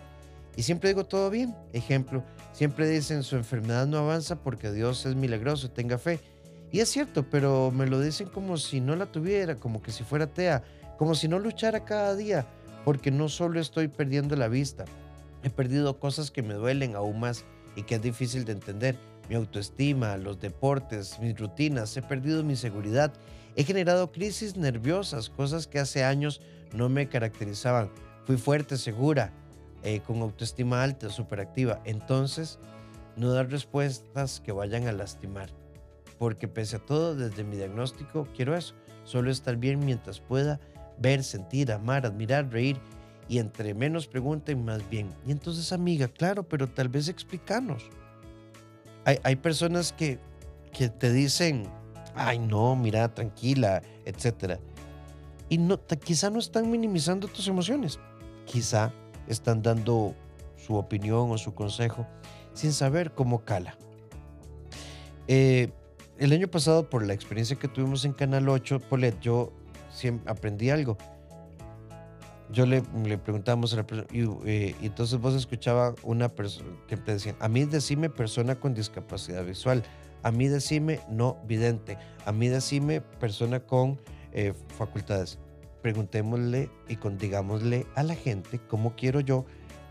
Y 0.56 0.62
siempre 0.62 0.88
digo 0.88 1.04
todo 1.04 1.28
bien. 1.28 1.54
Ejemplo, 1.74 2.24
siempre 2.52 2.88
dicen 2.88 3.22
su 3.24 3.36
enfermedad 3.36 3.86
no 3.86 3.98
avanza 3.98 4.36
porque 4.36 4.72
Dios 4.72 5.04
es 5.04 5.16
milagroso, 5.16 5.70
tenga 5.70 5.98
fe. 5.98 6.18
Y 6.72 6.80
es 6.80 6.88
cierto, 6.88 7.28
pero 7.28 7.70
me 7.72 7.86
lo 7.86 8.00
dicen 8.00 8.26
como 8.30 8.56
si 8.56 8.80
no 8.80 8.96
la 8.96 9.04
tuviera, 9.04 9.56
como 9.56 9.82
que 9.82 9.92
si 9.92 10.02
fuera 10.02 10.26
tea, 10.26 10.62
como 10.96 11.14
si 11.14 11.28
no 11.28 11.38
luchara 11.38 11.84
cada 11.84 12.16
día, 12.16 12.46
porque 12.86 13.10
no 13.10 13.28
solo 13.28 13.60
estoy 13.60 13.88
perdiendo 13.88 14.34
la 14.34 14.48
vista, 14.48 14.86
he 15.42 15.50
perdido 15.50 16.00
cosas 16.00 16.30
que 16.30 16.42
me 16.42 16.54
duelen 16.54 16.96
aún 16.96 17.20
más 17.20 17.44
y 17.76 17.82
que 17.82 17.96
es 17.96 18.02
difícil 18.02 18.46
de 18.46 18.52
entender. 18.52 18.96
Mi 19.28 19.34
autoestima, 19.34 20.16
los 20.16 20.40
deportes, 20.40 21.18
mis 21.20 21.38
rutinas, 21.38 21.96
he 21.96 22.02
perdido 22.02 22.44
mi 22.44 22.56
seguridad, 22.56 23.12
he 23.56 23.64
generado 23.64 24.12
crisis 24.12 24.56
nerviosas, 24.56 25.30
cosas 25.30 25.66
que 25.66 25.78
hace 25.78 26.04
años 26.04 26.40
no 26.72 26.88
me 26.88 27.08
caracterizaban. 27.08 27.90
Fui 28.26 28.36
fuerte, 28.36 28.76
segura, 28.76 29.32
eh, 29.82 30.00
con 30.00 30.20
autoestima 30.22 30.82
alta, 30.82 31.10
superactiva. 31.10 31.80
Entonces, 31.84 32.58
no 33.16 33.32
dar 33.32 33.50
respuestas 33.50 34.40
que 34.40 34.52
vayan 34.52 34.88
a 34.88 34.92
lastimar. 34.92 35.50
Porque 36.18 36.48
pese 36.48 36.76
a 36.76 36.78
todo, 36.78 37.14
desde 37.14 37.44
mi 37.44 37.56
diagnóstico, 37.56 38.26
quiero 38.34 38.56
eso. 38.56 38.74
Solo 39.04 39.30
estar 39.30 39.56
bien 39.56 39.84
mientras 39.84 40.20
pueda 40.20 40.58
ver, 40.98 41.22
sentir, 41.22 41.70
amar, 41.70 42.06
admirar, 42.06 42.50
reír. 42.50 42.78
Y 43.28 43.38
entre 43.38 43.74
menos 43.74 44.06
pregunten, 44.06 44.64
más 44.64 44.88
bien. 44.90 45.08
Y 45.26 45.32
entonces, 45.32 45.72
amiga, 45.72 46.08
claro, 46.08 46.42
pero 46.42 46.66
tal 46.66 46.88
vez 46.88 47.08
explícanos. 47.08 47.84
Hay, 49.04 49.18
hay 49.22 49.36
personas 49.36 49.92
que, 49.92 50.18
que 50.72 50.88
te 50.88 51.12
dicen, 51.12 51.68
ay, 52.14 52.38
no, 52.38 52.76
mira, 52.76 53.12
tranquila, 53.12 53.82
etc. 54.04 54.58
Y 55.48 55.58
no, 55.58 55.78
quizá 56.02 56.30
no 56.30 56.38
están 56.38 56.70
minimizando 56.70 57.28
tus 57.28 57.48
emociones. 57.48 57.98
Quizá 58.46 58.92
están 59.28 59.62
dando 59.62 60.14
su 60.56 60.76
opinión 60.76 61.30
o 61.30 61.38
su 61.38 61.54
consejo 61.54 62.06
sin 62.52 62.72
saber 62.72 63.12
cómo 63.12 63.44
cala. 63.44 63.76
Eh, 65.28 65.70
el 66.18 66.32
año 66.32 66.48
pasado, 66.48 66.88
por 66.88 67.04
la 67.04 67.14
experiencia 67.14 67.56
que 67.56 67.68
tuvimos 67.68 68.04
en 68.04 68.12
Canal 68.12 68.48
8, 68.48 68.80
Polet, 68.88 69.18
yo 69.20 69.52
siempre 69.90 70.30
aprendí 70.30 70.70
algo. 70.70 70.96
Yo 72.50 72.66
le, 72.66 72.82
le 73.04 73.18
preguntábamos 73.18 73.72
a 73.72 73.76
la 73.76 73.86
persona, 73.86 74.06
eh, 74.12 74.74
y, 74.80 74.86
entonces 74.86 75.18
vos 75.18 75.34
escuchaba 75.34 75.94
una 76.02 76.28
persona 76.28 76.68
que 76.86 76.96
te 76.96 77.12
decía, 77.12 77.34
a 77.40 77.48
mí 77.48 77.64
decime 77.64 78.10
persona 78.10 78.54
con 78.54 78.74
discapacidad 78.74 79.44
visual, 79.44 79.82
a 80.22 80.30
mí 80.30 80.48
decime 80.48 81.00
no 81.08 81.38
vidente, 81.46 81.98
a 82.24 82.32
mí 82.32 82.48
decime 82.48 83.00
persona 83.00 83.60
con 83.60 83.98
eh, 84.32 84.52
facultades. 84.76 85.38
Preguntémosle 85.82 86.70
y 86.88 86.96
con, 86.96 87.18
digámosle 87.18 87.86
a 87.94 88.02
la 88.02 88.14
gente 88.14 88.58
cómo 88.68 88.94
quiero 88.96 89.20
yo 89.20 89.44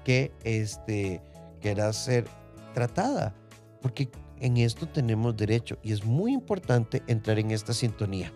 que 0.03 0.31
este, 0.43 1.21
quiera 1.61 1.91
ser 1.93 2.25
tratada, 2.73 3.35
porque 3.81 4.09
en 4.39 4.57
esto 4.57 4.87
tenemos 4.87 5.37
derecho 5.37 5.77
y 5.83 5.93
es 5.93 6.03
muy 6.03 6.33
importante 6.33 7.01
entrar 7.07 7.39
en 7.39 7.51
esta 7.51 7.73
sintonía. 7.73 8.31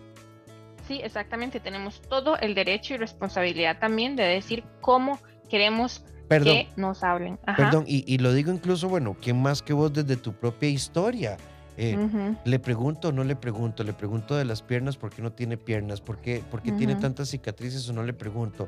Sí, 0.88 1.02
exactamente, 1.04 1.60
tenemos 1.60 2.00
todo 2.00 2.38
el 2.38 2.54
derecho 2.54 2.94
y 2.94 2.96
responsabilidad 2.96 3.78
también 3.78 4.16
de 4.16 4.22
decir 4.22 4.64
cómo 4.80 5.18
queremos 5.50 6.02
que 6.30 6.66
nos 6.76 7.04
hablen. 7.04 7.38
Perdón, 7.56 7.84
y, 7.86 8.16
lo 8.16 8.32
digo 8.32 8.50
incluso, 8.50 8.88
bueno, 8.88 9.14
¿quién 9.20 9.40
más 9.40 9.60
que 9.60 9.74
vos 9.74 9.92
desde 9.92 10.16
tu 10.16 10.32
propia 10.32 10.70
historia? 10.70 11.36
Eh, 11.76 11.96
le 12.44 12.58
pregunto 12.58 13.08
o 13.08 13.12
no 13.12 13.22
le 13.22 13.36
pregunto, 13.36 13.84
le 13.84 13.92
pregunto 13.92 14.34
de 14.34 14.46
las 14.46 14.62
piernas, 14.62 14.96
¿por 14.96 15.10
qué 15.10 15.20
no 15.20 15.30
tiene 15.30 15.58
piernas? 15.58 16.00
¿Por 16.00 16.18
qué, 16.18 16.42
tiene 16.78 16.96
tantas 16.96 17.28
cicatrices 17.28 17.86
o 17.90 17.92
no 17.92 18.02
le 18.02 18.14
pregunto? 18.14 18.66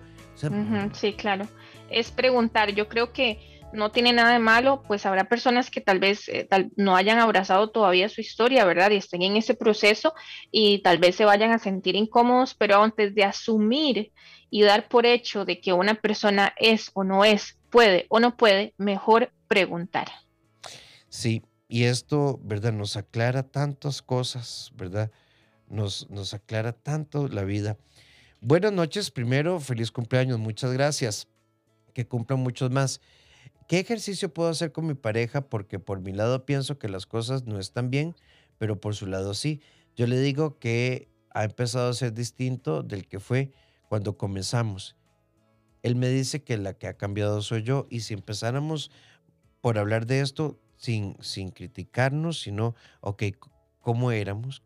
sí, 0.92 1.14
claro. 1.14 1.46
Es 1.88 2.10
preguntar. 2.10 2.70
Yo 2.74 2.86
creo 2.88 3.12
que 3.14 3.59
no 3.72 3.90
tiene 3.90 4.12
nada 4.12 4.32
de 4.32 4.38
malo, 4.38 4.82
pues 4.86 5.06
habrá 5.06 5.28
personas 5.28 5.70
que 5.70 5.80
tal 5.80 5.98
vez 5.98 6.28
eh, 6.28 6.48
no 6.76 6.96
hayan 6.96 7.18
abrazado 7.18 7.70
todavía 7.70 8.08
su 8.08 8.20
historia, 8.20 8.64
¿verdad? 8.64 8.90
Y 8.90 8.96
estén 8.96 9.22
en 9.22 9.36
ese 9.36 9.54
proceso 9.54 10.14
y 10.50 10.82
tal 10.82 10.98
vez 10.98 11.16
se 11.16 11.24
vayan 11.24 11.52
a 11.52 11.58
sentir 11.58 11.96
incómodos, 11.96 12.54
pero 12.54 12.82
antes 12.82 13.14
de 13.14 13.24
asumir 13.24 14.12
y 14.50 14.62
dar 14.62 14.88
por 14.88 15.06
hecho 15.06 15.44
de 15.44 15.60
que 15.60 15.72
una 15.72 15.94
persona 15.94 16.52
es 16.58 16.90
o 16.94 17.04
no 17.04 17.24
es, 17.24 17.58
puede 17.70 18.06
o 18.08 18.18
no 18.20 18.36
puede, 18.36 18.74
mejor 18.76 19.32
preguntar. 19.46 20.08
Sí, 21.08 21.42
y 21.68 21.84
esto, 21.84 22.40
¿verdad? 22.42 22.72
Nos 22.72 22.96
aclara 22.96 23.44
tantas 23.44 24.02
cosas, 24.02 24.72
¿verdad? 24.74 25.10
Nos, 25.68 26.10
nos 26.10 26.34
aclara 26.34 26.72
tanto 26.72 27.28
la 27.28 27.44
vida. 27.44 27.76
Buenas 28.40 28.72
noches, 28.72 29.10
primero, 29.10 29.60
feliz 29.60 29.92
cumpleaños, 29.92 30.38
muchas 30.38 30.72
gracias. 30.72 31.28
Que 31.94 32.06
cumplan 32.06 32.40
muchos 32.40 32.70
más. 32.70 33.00
¿Qué 33.70 33.78
ejercicio 33.78 34.34
puedo 34.34 34.48
hacer 34.48 34.72
con 34.72 34.88
mi 34.88 34.94
pareja? 34.94 35.42
Porque 35.42 35.78
por 35.78 36.00
mi 36.00 36.12
lado 36.12 36.44
pienso 36.44 36.76
que 36.80 36.88
las 36.88 37.06
cosas 37.06 37.46
no 37.46 37.60
están 37.60 37.88
bien, 37.88 38.16
pero 38.58 38.80
por 38.80 38.96
su 38.96 39.06
lado 39.06 39.32
sí. 39.32 39.60
Yo 39.94 40.08
le 40.08 40.18
digo 40.18 40.58
que 40.58 41.08
ha 41.30 41.44
empezado 41.44 41.88
a 41.88 41.94
ser 41.94 42.12
distinto 42.12 42.82
del 42.82 43.06
que 43.06 43.20
fue 43.20 43.52
cuando 43.88 44.18
comenzamos. 44.18 44.96
Él 45.84 45.94
me 45.94 46.08
dice 46.08 46.42
que 46.42 46.58
la 46.58 46.74
que 46.74 46.88
ha 46.88 46.96
cambiado 46.96 47.42
soy 47.42 47.62
yo 47.62 47.86
y 47.90 48.00
si 48.00 48.12
empezáramos 48.12 48.90
por 49.60 49.78
hablar 49.78 50.04
de 50.04 50.20
esto 50.20 50.58
sin, 50.76 51.16
sin 51.20 51.52
criticarnos, 51.52 52.40
sino, 52.40 52.74
ok, 53.02 53.22
¿cómo 53.78 54.10
éramos? 54.10 54.64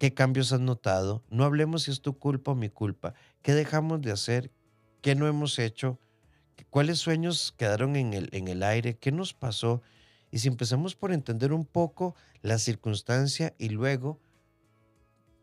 ¿Qué 0.00 0.12
cambios 0.12 0.52
has 0.52 0.58
notado? 0.58 1.22
No 1.30 1.44
hablemos 1.44 1.84
si 1.84 1.92
es 1.92 2.02
tu 2.02 2.18
culpa 2.18 2.50
o 2.50 2.56
mi 2.56 2.68
culpa. 2.68 3.14
¿Qué 3.42 3.52
dejamos 3.52 4.00
de 4.02 4.10
hacer? 4.10 4.50
¿Qué 5.02 5.14
no 5.14 5.28
hemos 5.28 5.60
hecho? 5.60 6.00
¿Cuáles 6.70 6.98
sueños 6.98 7.54
quedaron 7.56 7.96
en 7.96 8.14
el, 8.14 8.28
en 8.32 8.48
el 8.48 8.62
aire? 8.62 8.96
¿Qué 8.96 9.12
nos 9.12 9.34
pasó? 9.34 9.82
Y 10.30 10.38
si 10.38 10.48
empezamos 10.48 10.96
por 10.96 11.12
entender 11.12 11.52
un 11.52 11.66
poco 11.66 12.16
la 12.40 12.58
circunstancia 12.58 13.54
y 13.58 13.68
luego 13.68 14.20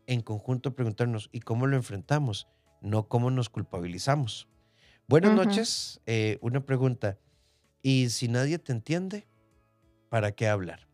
en 0.06 0.22
conjunto 0.22 0.74
preguntarnos, 0.74 1.28
¿y 1.32 1.40
cómo 1.40 1.68
lo 1.68 1.76
enfrentamos? 1.76 2.48
No 2.80 3.06
cómo 3.06 3.30
nos 3.30 3.48
culpabilizamos. 3.48 4.48
Buenas 5.06 5.32
noches. 5.32 6.00
Eh, 6.06 6.38
una 6.40 6.64
pregunta. 6.64 7.18
¿Y 7.82 8.10
si 8.10 8.26
nadie 8.26 8.58
te 8.58 8.72
entiende? 8.72 9.28
¿Para 10.08 10.32
qué 10.32 10.48
hablar? 10.48 10.88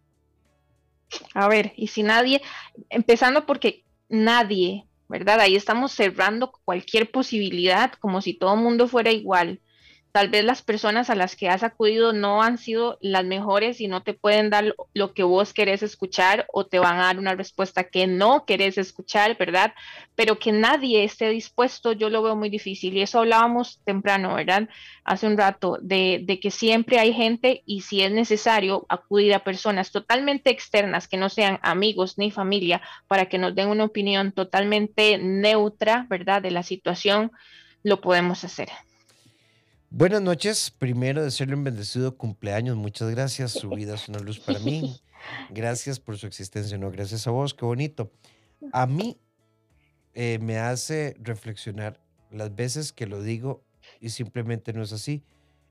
A 1.33 1.49
ver, 1.49 1.73
y 1.77 1.87
si 1.87 2.03
nadie, 2.03 2.43
empezando 2.91 3.47
porque 3.47 3.85
nadie, 4.09 4.87
¿verdad? 5.09 5.41
Ahí 5.41 5.57
estamos 5.57 5.93
cerrando 5.93 6.53
cualquier 6.65 7.11
posibilidad 7.11 7.93
como 7.95 8.21
si 8.21 8.35
todo 8.35 8.55
el 8.55 8.61
mundo 8.61 8.89
fuera 8.89 9.11
igual 9.11 9.61
tal 10.17 10.31
vez 10.31 10.47
las 10.47 10.63
personas 10.63 11.11
a 11.11 11.15
las 11.15 11.37
que 11.37 11.51
has 11.51 11.63
acudido 11.63 12.15
no 12.15 12.43
han 12.43 12.57
sido 12.57 12.97
las 13.03 13.27
mejores 13.27 13.83
y 13.83 13.87
no 13.87 14.03
te 14.03 14.15
pueden 14.15 14.49
dar 14.49 14.75
lo 14.95 15.13
que 15.13 15.25
vos 15.25 15.53
querés 15.53 15.83
escuchar 15.83 16.47
o 16.55 16.65
te 16.65 16.79
van 16.79 16.99
a 16.99 17.03
dar 17.03 17.19
una 17.19 17.35
respuesta 17.35 17.85
que 17.85 18.07
no 18.07 18.47
querés 18.47 18.79
escuchar, 18.79 19.37
¿verdad? 19.37 19.75
Pero 20.15 20.39
que 20.39 20.53
nadie 20.53 21.05
esté 21.05 21.29
dispuesto, 21.29 21.93
yo 21.93 22.09
lo 22.09 22.23
veo 22.23 22.35
muy 22.35 22.49
difícil. 22.49 22.97
Y 22.97 23.03
eso 23.03 23.19
hablábamos 23.19 23.83
temprano, 23.85 24.37
¿verdad? 24.37 24.71
Hace 25.05 25.27
un 25.27 25.37
rato, 25.37 25.77
de, 25.83 26.23
de 26.25 26.41
que 26.41 26.51
siempre 26.51 26.99
hay 26.99 27.13
gente 27.13 27.63
y 27.67 27.83
si 27.83 28.01
es 28.01 28.11
necesario 28.11 28.87
acudir 28.89 29.35
a 29.35 29.45
personas 29.45 29.93
totalmente 29.93 30.49
externas 30.49 31.09
que 31.09 31.19
no 31.19 31.29
sean 31.29 31.59
amigos 31.61 32.17
ni 32.17 32.31
familia 32.31 32.81
para 33.07 33.27
que 33.27 33.37
nos 33.37 33.55
den 33.55 33.69
una 33.69 33.85
opinión 33.85 34.33
totalmente 34.33 35.19
neutra, 35.19 36.07
¿verdad? 36.09 36.41
De 36.41 36.53
la 36.53 36.63
situación, 36.63 37.33
lo 37.83 38.01
podemos 38.01 38.45
hacer. 38.45 38.71
Buenas 39.91 40.21
noches. 40.21 40.73
Primero, 40.73 41.23
desearle 41.23 41.55
un 41.55 41.63
bendecido 41.63 42.17
cumpleaños. 42.17 42.77
Muchas 42.77 43.09
gracias. 43.11 43.53
Su 43.53 43.71
vida 43.71 43.95
es 43.95 44.09
una 44.09 44.19
luz 44.19 44.41
para 44.41 44.59
mí. 44.59 45.01
Gracias 45.51 46.01
por 46.01 46.19
su 46.19 46.27
existencia. 46.27 46.77
No, 46.77 46.91
gracias 46.91 47.27
a 47.27 47.31
vos. 47.31 47.55
Qué 47.55 47.65
bonito. 47.65 48.11
A 48.73 48.87
mí 48.87 49.17
eh, 50.13 50.39
me 50.41 50.59
hace 50.59 51.17
reflexionar 51.21 52.01
las 52.33 52.55
veces 52.55 52.93
que 52.93 53.07
lo 53.07 53.23
digo 53.23 53.65
y 54.01 54.11
simplemente 54.11 54.73
no 54.73 54.83
es 54.83 54.93
así. 54.93 55.23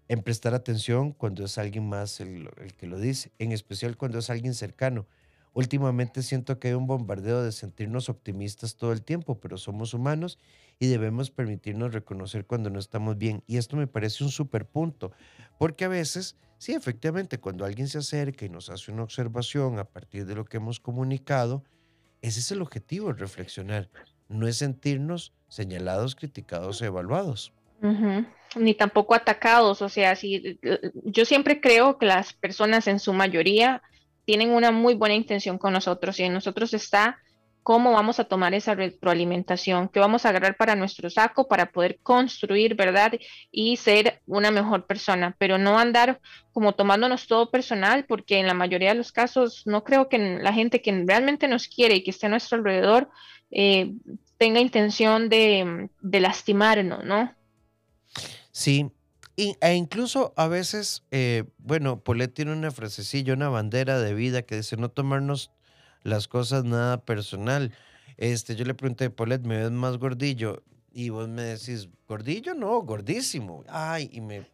En 0.07 0.21
prestar 0.21 0.53
atención 0.53 1.11
cuando 1.11 1.43
es 1.43 1.57
alguien 1.57 1.87
más 1.87 2.21
el 2.21 2.49
que 2.77 2.87
lo 2.87 2.99
dice, 2.99 3.31
en 3.37 3.51
especial 3.51 3.97
cuando 3.97 4.19
es 4.19 4.29
alguien 4.29 4.53
cercano. 4.53 5.07
Últimamente 5.53 6.21
siento 6.21 6.59
que 6.59 6.69
hay 6.69 6.73
un 6.73 6.85
bombardeo 6.85 7.43
de 7.43 7.51
sentirnos 7.51 8.09
optimistas 8.09 8.75
todo 8.75 8.91
el 8.91 9.01
tiempo, 9.01 9.39
pero 9.39 9.57
somos 9.57 9.93
humanos 9.93 10.37
y 10.79 10.87
debemos 10.87 11.31
permitirnos 11.31 11.93
reconocer 11.93 12.45
cuando 12.45 12.69
no 12.69 12.79
estamos 12.79 13.17
bien. 13.17 13.43
Y 13.47 13.57
esto 13.57 13.77
me 13.77 13.87
parece 13.87 14.23
un 14.23 14.31
super 14.31 14.65
punto, 14.65 15.11
porque 15.57 15.85
a 15.85 15.89
veces, 15.89 16.37
sí, 16.57 16.73
efectivamente, 16.73 17.39
cuando 17.39 17.65
alguien 17.65 17.87
se 17.87 17.99
acerca 17.99 18.45
y 18.45 18.49
nos 18.49 18.69
hace 18.69 18.91
una 18.91 19.03
observación 19.03 19.79
a 19.79 19.85
partir 19.85 20.25
de 20.25 20.35
lo 20.35 20.45
que 20.45 20.57
hemos 20.57 20.79
comunicado, 20.79 21.63
ese 22.21 22.39
es 22.39 22.51
el 22.51 22.61
objetivo, 22.61 23.13
reflexionar. 23.13 23.89
No 24.27 24.47
es 24.47 24.57
sentirnos 24.57 25.33
señalados, 25.47 26.15
criticados 26.15 26.81
evaluados. 26.81 27.53
Ni 28.55 28.73
tampoco 28.73 29.13
atacados. 29.13 29.81
O 29.81 29.89
sea, 29.89 30.15
si, 30.15 30.59
yo 31.03 31.25
siempre 31.25 31.61
creo 31.61 31.99
que 31.99 32.07
las 32.07 32.33
personas 32.33 32.87
en 32.87 32.99
su 32.99 33.13
mayoría 33.13 33.83
tienen 34.25 34.49
una 34.49 34.71
muy 34.71 34.95
buena 34.95 35.13
intención 35.13 35.57
con 35.59 35.73
nosotros 35.73 36.19
y 36.19 36.23
en 36.23 36.33
nosotros 36.33 36.73
está 36.73 37.19
cómo 37.65 37.93
vamos 37.93 38.19
a 38.19 38.25
tomar 38.25 38.53
esa 38.53 38.75
retroalimentación, 38.75 39.89
qué 39.89 39.99
vamos 39.99 40.23
a 40.23 40.29
agarrar 40.29 40.55
para 40.55 40.75
nuestro 40.75 41.09
saco 41.09 41.47
para 41.47 41.71
poder 41.71 41.97
construir, 42.03 42.75
¿verdad? 42.75 43.13
Y 43.51 43.77
ser 43.77 44.21
una 44.27 44.51
mejor 44.51 44.85
persona, 44.85 45.35
pero 45.39 45.57
no 45.57 45.79
andar 45.79 46.21
como 46.53 46.75
tomándonos 46.75 47.25
todo 47.25 47.49
personal, 47.49 48.05
porque 48.05 48.37
en 48.37 48.45
la 48.45 48.53
mayoría 48.53 48.89
de 48.89 48.95
los 48.99 49.11
casos 49.11 49.63
no 49.65 49.83
creo 49.83 50.09
que 50.09 50.19
la 50.19 50.53
gente 50.53 50.83
que 50.83 50.91
realmente 51.07 51.47
nos 51.47 51.67
quiere 51.67 51.95
y 51.95 52.03
que 52.03 52.11
esté 52.11 52.27
a 52.27 52.29
nuestro 52.29 52.59
alrededor 52.59 53.09
eh, 53.49 53.95
tenga 54.37 54.59
intención 54.59 55.27
de, 55.27 55.89
lastimarnos, 56.03 57.03
¿no? 57.03 57.33
Sí, 58.51 58.91
e 59.37 59.73
incluso 59.73 60.35
a 60.37 60.47
veces, 60.47 61.03
eh, 61.09 61.45
bueno, 61.57 61.99
Polet 62.03 62.31
tiene 62.31 62.51
una 62.51 62.69
frasecilla, 62.69 63.33
una 63.33 63.49
bandera 63.49 63.97
de 63.97 64.13
vida 64.13 64.43
que 64.43 64.57
dice 64.57 64.77
no 64.77 64.89
tomarnos 64.89 65.49
las 66.05 66.27
cosas 66.27 66.63
nada 66.63 67.03
personal. 67.03 67.73
Este, 68.15 68.55
yo 68.55 68.63
le 68.63 68.75
pregunté, 68.75 69.09
Polet, 69.09 69.41
¿me 69.41 69.57
ves 69.57 69.71
más 69.71 69.97
gordillo? 69.97 70.63
Y 70.93 71.09
vos 71.09 71.27
me 71.27 71.41
decís, 71.41 71.89
¿gordillo? 72.07 72.53
No, 72.53 72.79
gordísimo. 72.83 73.65
Ay, 73.67 74.09
y 74.13 74.21
me... 74.21 74.45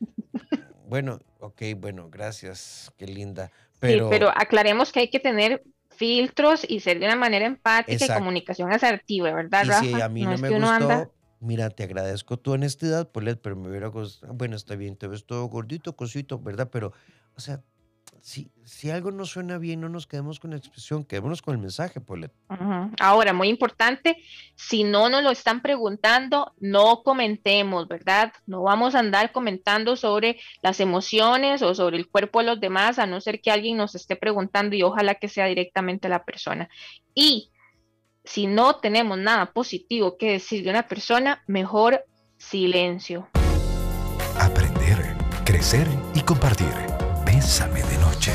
Bueno, 0.88 1.20
ok, 1.40 1.62
bueno, 1.78 2.10
gracias, 2.10 2.92
qué 2.98 3.06
linda. 3.06 3.50
Pero... 3.80 4.04
Sí, 4.04 4.10
pero 4.10 4.28
aclaremos 4.28 4.92
que 4.92 5.00
hay 5.00 5.08
que 5.08 5.20
tener 5.20 5.62
filtros 5.88 6.66
y 6.68 6.80
ser 6.80 6.98
de 6.98 7.06
una 7.06 7.16
manera 7.16 7.46
empática 7.46 8.04
y 8.04 8.08
comunicación 8.08 8.70
asertiva, 8.70 9.32
¿verdad, 9.32 9.64
y 9.82 9.86
Si 9.86 10.00
a 10.00 10.08
mí 10.10 10.22
no, 10.22 10.36
me 10.36 10.50
gustó, 10.50 11.14
mira, 11.40 11.70
te 11.70 11.84
agradezco 11.84 12.36
tu 12.36 12.52
honestidad, 12.52 13.10
Polet, 13.10 13.40
pero 13.40 13.56
me 13.56 13.70
hubiera 13.70 13.86
gustado, 13.86 14.34
bueno, 14.34 14.54
está 14.54 14.76
bien, 14.76 14.96
te 14.96 15.06
ves 15.06 15.24
todo 15.24 15.46
gordito, 15.46 15.96
cosito, 15.96 16.38
¿verdad? 16.38 16.68
Pero, 16.70 16.92
o 17.36 17.40
sea, 17.40 17.62
si, 18.22 18.52
si 18.64 18.88
algo 18.88 19.10
no 19.10 19.26
suena 19.26 19.58
bien, 19.58 19.80
no 19.80 19.88
nos 19.88 20.06
quedemos 20.06 20.38
con 20.38 20.52
la 20.52 20.56
expresión, 20.56 21.04
quedémonos 21.04 21.42
con 21.42 21.54
el 21.54 21.60
mensaje, 21.60 22.00
Polet. 22.00 22.32
Ahora, 23.00 23.32
muy 23.32 23.48
importante, 23.48 24.16
si 24.54 24.84
no 24.84 25.08
nos 25.08 25.24
lo 25.24 25.32
están 25.32 25.60
preguntando, 25.60 26.52
no 26.60 27.02
comentemos, 27.02 27.88
¿verdad? 27.88 28.32
No 28.46 28.62
vamos 28.62 28.94
a 28.94 29.00
andar 29.00 29.32
comentando 29.32 29.96
sobre 29.96 30.38
las 30.62 30.78
emociones 30.78 31.62
o 31.62 31.74
sobre 31.74 31.96
el 31.96 32.08
cuerpo 32.08 32.38
de 32.38 32.46
los 32.46 32.60
demás, 32.60 33.00
a 33.00 33.06
no 33.06 33.20
ser 33.20 33.40
que 33.40 33.50
alguien 33.50 33.76
nos 33.76 33.96
esté 33.96 34.14
preguntando 34.14 34.76
y 34.76 34.84
ojalá 34.84 35.16
que 35.16 35.28
sea 35.28 35.46
directamente 35.46 36.08
la 36.08 36.24
persona. 36.24 36.68
Y 37.14 37.50
si 38.22 38.46
no 38.46 38.76
tenemos 38.76 39.18
nada 39.18 39.52
positivo 39.52 40.16
que 40.16 40.30
decir 40.30 40.62
de 40.62 40.70
una 40.70 40.86
persona, 40.86 41.42
mejor 41.48 42.04
silencio. 42.38 43.28
Aprender, 44.38 45.16
crecer 45.44 45.88
y 46.14 46.20
compartir. 46.20 47.01
Bésame 47.42 47.82
de 47.82 47.98
noche. 47.98 48.32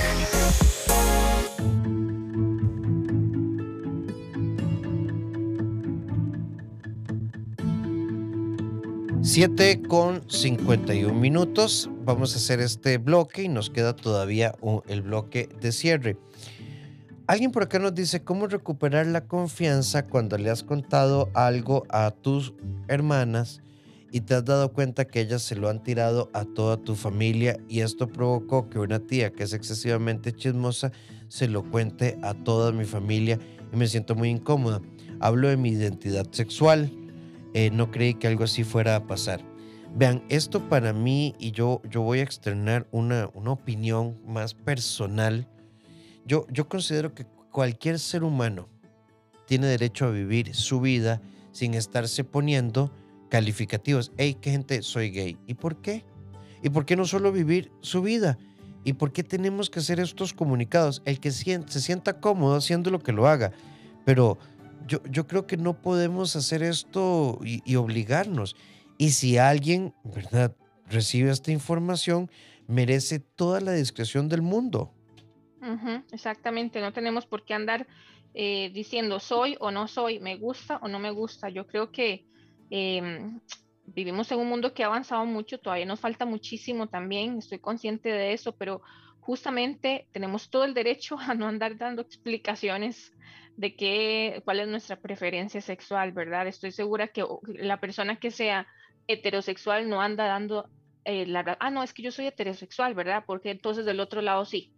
7 9.22 9.82
con 9.88 10.30
51 10.30 11.14
minutos. 11.14 11.90
Vamos 12.04 12.34
a 12.34 12.36
hacer 12.36 12.60
este 12.60 12.98
bloque 12.98 13.44
y 13.44 13.48
nos 13.48 13.70
queda 13.70 13.96
todavía 13.96 14.54
el 14.90 15.02
bloque 15.04 15.48
de 15.62 15.72
cierre. 15.72 16.18
Alguien 17.28 17.52
por 17.52 17.64
acá 17.64 17.80
nos 17.80 17.96
dice 17.96 18.26
cómo 18.26 18.48
recuperar 18.48 19.08
la 19.08 19.22
confianza 19.26 20.06
cuando 20.06 20.38
le 20.38 20.50
has 20.50 20.64
contado 20.64 21.30
algo 21.34 21.86
a 21.88 22.12
tus 22.12 22.54
hermanas 22.90 23.62
y 24.12 24.22
te 24.22 24.36
has 24.36 24.46
dado 24.46 24.72
cuenta 24.72 25.06
que 25.06 25.22
ellas 25.22 25.42
se 25.42 25.56
lo 25.56 25.70
han 25.70 25.84
tirado 25.84 26.30
a 26.34 26.46
toda 26.46 26.78
tu 26.78 26.96
familia 26.96 27.58
y 27.68 27.82
esto 27.82 28.08
provocó 28.08 28.70
que 28.70 28.80
una 28.80 29.00
tía 29.00 29.32
que 29.32 29.44
es 29.44 29.54
excesivamente 29.54 30.34
chismosa 30.34 30.92
se 31.28 31.48
lo 31.48 31.70
cuente 31.70 32.18
a 32.24 32.34
toda 32.34 32.72
mi 32.72 32.86
familia 32.86 33.40
y 33.72 33.76
me 33.76 33.88
siento 33.88 34.16
muy 34.16 34.30
incómoda. 34.30 34.82
Hablo 35.20 35.50
de 35.50 35.58
mi 35.58 35.70
identidad 35.70 36.28
sexual. 36.32 36.92
Eh, 37.54 37.70
no 37.72 37.92
creí 37.92 38.14
que 38.14 38.28
algo 38.28 38.44
así 38.44 38.64
fuera 38.64 38.96
a 38.96 39.08
pasar. 39.08 39.44
Vean, 39.96 40.24
esto 40.30 40.70
para 40.70 40.94
mí, 40.94 41.34
y 41.40 41.52
yo, 41.52 41.82
yo 41.90 42.02
voy 42.02 42.20
a 42.20 42.24
externar 42.24 42.88
una, 42.92 43.30
una 43.34 43.52
opinión 43.52 44.18
más 44.26 44.54
personal, 44.54 45.48
yo, 46.28 46.46
considero 46.68 47.14
que 47.14 47.26
cualquier 47.52 48.00
ser 48.00 48.26
humano 48.26 48.68
tiene 49.46 49.68
derecho 49.68 50.06
a 50.06 50.12
vivir 50.12 50.54
su 50.54 50.82
vida 50.82 51.22
sin 51.54 51.74
estarse 51.74 52.26
poniendo 52.26 52.92
calificativos. 53.30 54.12
Hey, 54.18 54.38
qué 54.40 54.52
gente, 54.52 54.82
soy 54.82 55.12
gay. 55.12 55.38
¿Y 55.48 55.54
por 55.54 55.82
qué? 55.82 56.06
¿Y 56.64 56.70
por 56.70 56.86
qué 56.86 56.96
no 56.96 57.06
solo 57.06 57.32
vivir 57.32 57.72
su 57.82 58.02
vida? 58.02 58.38
¿Y 58.84 58.94
por 58.94 59.12
qué 59.12 59.24
tenemos 59.24 59.70
que 59.70 59.80
hacer 59.80 60.00
estos 60.00 60.34
comunicados? 60.34 61.02
El 61.06 61.20
que 61.20 61.32
se 61.32 61.82
sienta 61.82 62.20
cómodo 62.20 62.56
haciendo 62.56 62.90
lo 62.90 63.00
que 63.00 63.12
lo 63.12 63.28
haga. 63.28 63.52
Pero 64.06 64.38
yo, 64.88 65.04
yo 65.10 65.28
creo 65.28 65.46
que 65.46 65.58
no 65.58 65.82
podemos 65.82 66.36
hacer 66.36 66.64
esto 66.64 67.40
y, 67.44 67.76
obligarnos. 67.76 68.56
Y 68.98 69.12
si 69.12 69.38
alguien, 69.38 69.94
¿verdad?, 70.04 70.56
recibe 70.90 71.32
esta 71.32 71.52
información, 71.52 72.32
merece 72.68 73.20
toda 73.20 73.60
la 73.60 73.74
discreción 73.74 74.30
del 74.30 74.42
mundo 74.42 74.94
exactamente, 76.12 76.82
no 76.82 76.94
tenemos 76.94 77.26
por 77.26 77.44
qué 77.44 77.54
andar 77.54 77.88
eh, 78.34 78.72
diciendo 78.74 79.20
soy 79.20 79.58
o 79.60 79.72
no 79.72 79.88
soy, 79.88 80.20
me 80.20 80.38
gusta 80.38 80.78
o 80.82 80.88
no 80.88 81.00
me 81.00 81.12
gusta. 81.12 81.50
Yo 81.50 81.68
creo 81.68 81.92
que 81.92 82.26
em, 82.70 83.40
vivimos 83.86 84.32
en 84.32 84.40
un 84.40 84.50
mundo 84.50 84.74
que 84.74 84.84
ha 84.84 84.88
avanzado 84.88 85.26
mucho, 85.26 85.60
todavía 85.60 85.86
nos 85.86 86.00
falta 86.00 86.26
muchísimo 86.26 86.88
también, 86.88 87.38
estoy 87.38 87.60
consciente 87.60 88.10
de 88.10 88.34
eso, 88.34 88.56
pero 88.56 88.82
justamente 89.20 90.08
tenemos 90.12 90.50
todo 90.50 90.64
el 90.64 90.74
derecho 90.74 91.18
a 91.20 91.34
no 91.34 91.48
andar 91.48 91.78
dando 91.78 92.02
explicaciones 92.02 93.12
de 93.58 93.76
qué, 93.76 94.42
cuál 94.46 94.60
es 94.60 94.68
nuestra 94.68 94.98
preferencia 94.98 95.62
sexual, 95.62 96.12
¿verdad? 96.12 96.48
Estoy 96.48 96.72
segura 96.72 97.08
que 97.08 97.26
la 97.48 97.80
persona 97.80 98.20
que 98.20 98.30
sea 98.30 98.68
heterosexual 99.08 99.90
no 99.90 100.00
anda 100.00 100.28
dando 100.28 100.70
eh, 101.06 101.26
la... 101.26 101.58
Ah, 101.60 101.72
no, 101.72 101.82
es 101.82 101.94
que 101.94 102.04
yo 102.04 102.12
soy 102.12 102.28
heterosexual, 102.28 102.94
¿verdad? 102.94 103.24
Porque 103.26 103.50
entonces 103.50 103.86
del 103.86 104.00
otro 104.00 104.22
lado 104.22 104.46
sí. 104.46 104.74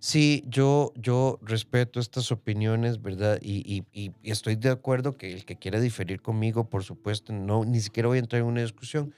Sí, 0.00 0.44
yo, 0.46 0.92
yo 0.94 1.40
respeto 1.42 1.98
estas 1.98 2.30
opiniones, 2.30 3.02
¿verdad? 3.02 3.40
Y, 3.42 3.82
estoy 4.22 4.54
de 4.54 4.70
acuerdo 4.70 5.16
que 5.16 5.32
el 5.32 5.44
que 5.44 5.56
quiera 5.56 5.80
diferir 5.80 6.22
conmigo, 6.22 6.70
por 6.70 6.84
supuesto, 6.84 7.32
no, 7.32 7.64
ni 7.64 7.80
siquiera 7.80 8.08
voy 8.08 8.18
a 8.18 8.20
entrar 8.20 8.42
en 8.42 8.48
una 8.48 8.62
discusión. 8.62 9.12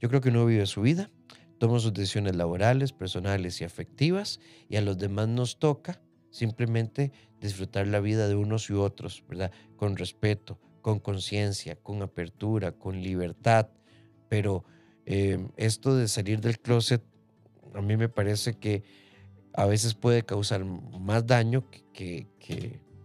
Yo 0.00 0.08
creo 0.08 0.20
que 0.20 0.28
uno 0.28 0.46
vive 0.46 0.66
su 0.66 0.80
vida, 0.80 1.10
toma 1.58 1.80
sus 1.80 1.92
decisiones 1.92 2.36
laborales, 2.36 2.92
personales 2.92 3.60
y 3.60 3.64
afectivas, 3.64 4.38
y 4.68 4.76
a 4.76 4.80
los 4.80 4.96
demás 4.96 5.26
nos 5.26 5.58
toca 5.58 6.00
simplemente 6.30 7.10
disfrutar 7.40 7.88
la 7.88 7.98
vida 7.98 8.28
de 8.28 8.36
unos 8.36 8.70
y 8.70 8.74
otros, 8.74 9.24
¿verdad? 9.28 9.50
Con 9.76 9.96
respeto, 9.96 10.58
con 10.82 11.00
conciencia, 11.00 11.74
con 11.74 12.00
apertura, 12.00 12.70
con 12.72 13.02
libertad. 13.02 13.70
Pero 14.28 14.64
eh, 15.04 15.44
esto 15.56 15.96
de 15.96 16.06
salir 16.06 16.40
del 16.40 16.60
closet, 16.60 17.02
a 17.74 17.80
mí 17.80 17.96
me 17.96 18.08
parece 18.08 18.54
que 18.54 18.84
a 19.54 19.66
veces 19.66 19.94
puede 19.94 20.24
causar 20.24 20.64
más 20.64 21.26
daño 21.26 21.64
que, 21.92 22.26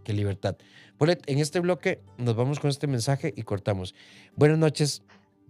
libertad. 0.05 0.55
en 0.99 1.39
este 1.39 1.59
bloque 1.59 2.01
nos 2.17 2.35
vamos 2.35 2.59
con 2.59 2.69
este 2.69 2.87
mensaje 2.87 3.33
y 3.35 3.43
cortamos. 3.43 3.93
Buenas 4.35 4.57
noches. 4.57 5.03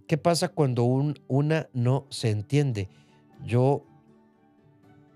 ¿Qué 0.08 0.18
pasa 0.18 0.48
cuando 0.48 0.84
un, 0.84 1.20
una 1.28 1.68
no 1.72 2.06
se 2.10 2.30
entiende? 2.30 2.88
Yo 3.44 3.84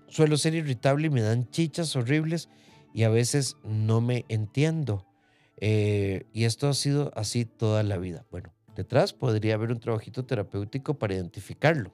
suelo 0.07 0.37
ser 0.37 0.53
irritable 0.53 1.07
y 1.07 1.09
me 1.09 1.21
dan 1.21 1.49
chichas 1.49 1.95
horribles 1.95 2.47
y 2.93 3.03
a 3.03 3.09
veces 3.09 3.57
no 3.63 3.99
me 3.99 4.25
entiendo. 4.29 5.05
Eh, 5.57 6.25
y 6.31 6.45
esto 6.45 6.69
ha 6.69 6.73
sido 6.73 7.11
así 7.15 7.45
toda 7.45 7.83
la 7.83 7.97
vida. 7.97 8.25
Bueno, 8.31 8.53
detrás 8.75 9.13
podría 9.13 9.55
haber 9.55 9.71
un 9.71 9.79
trabajito 9.79 10.25
terapéutico 10.25 10.93
para 10.93 11.15
identificarlo. 11.15 11.91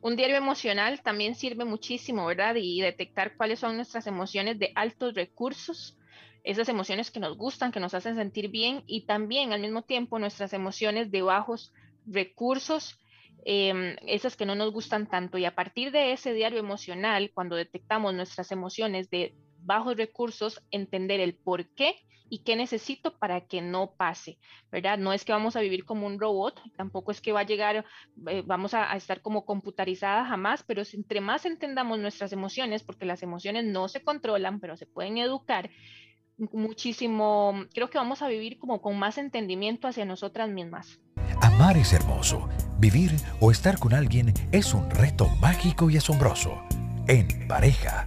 Un 0.00 0.16
diario 0.16 0.36
emocional 0.36 1.00
también 1.02 1.34
sirve 1.34 1.64
muchísimo, 1.64 2.26
¿verdad? 2.26 2.56
Y 2.56 2.80
detectar 2.80 3.36
cuáles 3.36 3.60
son 3.60 3.76
nuestras 3.76 4.06
emociones 4.06 4.58
de 4.58 4.72
altos 4.74 5.14
recursos, 5.14 5.96
esas 6.44 6.68
emociones 6.68 7.10
que 7.10 7.20
nos 7.20 7.36
gustan, 7.36 7.72
que 7.72 7.80
nos 7.80 7.94
hacen 7.94 8.14
sentir 8.14 8.48
bien, 8.48 8.82
y 8.86 9.06
también 9.06 9.52
al 9.52 9.60
mismo 9.60 9.82
tiempo 9.82 10.18
nuestras 10.18 10.52
emociones 10.52 11.10
de 11.10 11.22
bajos 11.22 11.72
recursos, 12.06 12.98
em, 13.44 13.96
esas 14.06 14.36
que 14.36 14.46
no 14.46 14.54
nos 14.54 14.72
gustan 14.72 15.08
tanto. 15.08 15.38
Y 15.38 15.44
a 15.44 15.54
partir 15.54 15.90
de 15.90 16.12
ese 16.12 16.32
diario 16.34 16.58
emocional, 16.58 17.30
cuando 17.34 17.56
detectamos 17.56 18.14
nuestras 18.14 18.52
emociones 18.52 19.10
de 19.10 19.34
bajos 19.58 19.96
recursos, 19.96 20.62
entender 20.70 21.20
el 21.20 21.34
por 21.34 21.68
qué 21.74 21.96
y 22.28 22.40
qué 22.40 22.56
necesito 22.56 23.18
para 23.18 23.42
que 23.42 23.62
no 23.62 23.92
pase, 23.96 24.38
¿verdad? 24.70 24.98
No 24.98 25.12
es 25.12 25.24
que 25.24 25.32
vamos 25.32 25.56
a 25.56 25.60
vivir 25.60 25.84
como 25.84 26.06
un 26.06 26.18
robot, 26.18 26.60
tampoco 26.76 27.10
es 27.10 27.20
que 27.20 27.32
va 27.32 27.40
a 27.40 27.46
llegar, 27.46 27.84
eh, 28.28 28.42
vamos 28.44 28.74
a, 28.74 28.94
estar 28.96 29.22
como 29.22 29.44
computarizada 29.44 30.24
jamás, 30.24 30.64
pero 30.66 30.82
entre 30.92 31.20
más 31.20 31.46
entendamos 31.46 31.98
nuestras 31.98 32.32
emociones, 32.32 32.82
porque 32.82 33.06
las 33.06 33.22
emociones 33.22 33.64
no 33.64 33.88
se 33.88 34.02
controlan, 34.02 34.60
pero 34.60 34.76
se 34.76 34.86
pueden 34.86 35.18
educar, 35.18 35.70
muchísimo, 36.52 37.64
creo 37.72 37.88
que 37.88 37.98
vamos 37.98 38.22
a 38.22 38.28
vivir 38.28 38.58
como 38.58 38.82
con 38.82 38.98
más 38.98 39.18
entendimiento 39.18 39.88
hacia 39.88 40.04
nosotras 40.04 40.50
mismas. 40.50 41.00
Amar 41.40 41.76
es 41.76 41.92
hermoso, 41.92 42.48
vivir 42.78 43.12
o 43.40 43.50
estar 43.50 43.78
con 43.78 43.94
alguien 43.94 44.32
es 44.52 44.74
un 44.74 44.90
reto 44.90 45.28
mágico 45.40 45.90
y 45.90 45.96
asombroso. 45.96 46.62
En 47.08 47.46
pareja, 47.46 48.06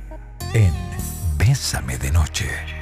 en 0.54 0.74
Bésame 1.38 1.98
de 1.98 2.12
noche. 2.12 2.79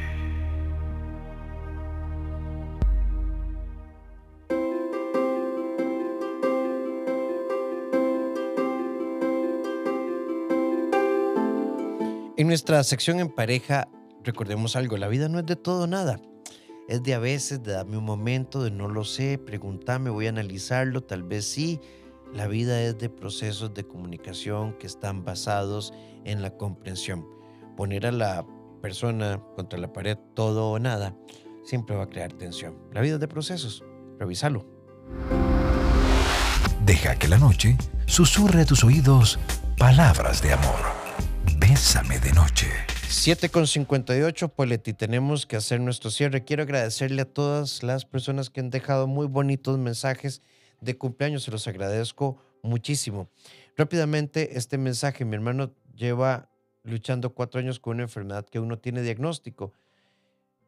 En 12.38 12.46
nuestra 12.46 12.84
sección 12.84 13.20
en 13.20 13.30
pareja, 13.30 13.88
recordemos 14.24 14.76
algo, 14.76 14.96
la 14.98 15.08
vida 15.08 15.28
no 15.28 15.40
es 15.40 15.46
de 15.48 15.56
todo 15.56 15.88
nada. 15.88 16.22
Es 16.88 17.02
de 17.02 17.16
a 17.16 17.20
veces, 17.20 17.64
de 17.64 17.72
darme 17.72 17.98
un 17.98 18.06
momento, 18.06 18.64
de 18.64 18.70
no 18.70 18.88
lo 18.88 19.06
sé, 19.06 19.40
pregúntame, 19.40 20.12
voy 20.12 20.28
a 20.28 20.30
analizarlo, 20.30 21.02
tal 21.02 21.24
vez 21.24 21.46
sí, 21.46 21.82
La 22.34 22.46
vida 22.46 22.80
es 22.82 23.00
de 23.00 23.10
procesos 23.10 23.74
de 23.74 23.88
comunicación 23.88 24.78
que 24.78 24.86
están 24.86 25.24
basados 25.24 25.94
en 26.26 26.44
la 26.44 26.52
comprensión. 26.52 27.26
Poner 27.76 28.06
a 28.06 28.12
la 28.12 28.46
persona 28.84 29.42
contra 29.56 29.80
la 29.80 29.92
pared 29.92 30.18
todo 30.36 30.70
o 30.70 30.78
nada 30.78 31.16
siempre 31.64 31.96
va 31.96 32.04
a 32.04 32.10
crear 32.10 32.34
tensión. 32.34 32.78
La 32.92 33.02
vida 33.02 33.16
es 33.16 33.20
de 33.20 33.28
procesos. 33.28 33.84
Revísalo. 34.20 34.64
Deja 36.86 37.16
que 37.16 37.30
la 37.30 37.40
noche 37.40 37.78
susurre 38.06 38.62
a 38.62 38.66
tus 38.66 38.84
oídos 38.84 39.40
palabras 39.78 40.44
de 40.44 40.54
amor. 40.54 40.97
Bésame 41.78 42.18
de 42.18 42.32
noche. 42.32 42.66
7 43.08 43.50
con 43.50 43.68
58, 43.68 44.50
Poletti, 44.50 44.94
tenemos 44.94 45.46
que 45.46 45.58
hacer 45.58 45.80
nuestro 45.80 46.10
cierre. 46.10 46.44
Quiero 46.44 46.64
agradecerle 46.64 47.22
a 47.22 47.32
todas 47.32 47.84
las 47.84 48.04
personas 48.04 48.50
que 48.50 48.62
han 48.62 48.72
dejado 48.72 49.06
muy 49.06 49.28
bonitos 49.28 49.78
mensajes 49.78 50.42
de 50.82 50.98
cumpleaños. 50.98 51.44
Se 51.44 51.52
los 51.52 51.68
agradezco 51.68 52.42
muchísimo. 52.64 53.30
Rápidamente, 53.76 54.58
este 54.58 54.80
mensaje, 54.80 55.24
mi 55.24 55.36
hermano 55.36 55.72
lleva 55.96 56.50
luchando 56.82 57.36
cuatro 57.36 57.60
años 57.60 57.80
con 57.80 57.98
una 57.98 58.04
enfermedad 58.06 58.48
que 58.48 58.60
uno 58.60 58.80
tiene 58.80 59.04
diagnóstico. 59.04 59.72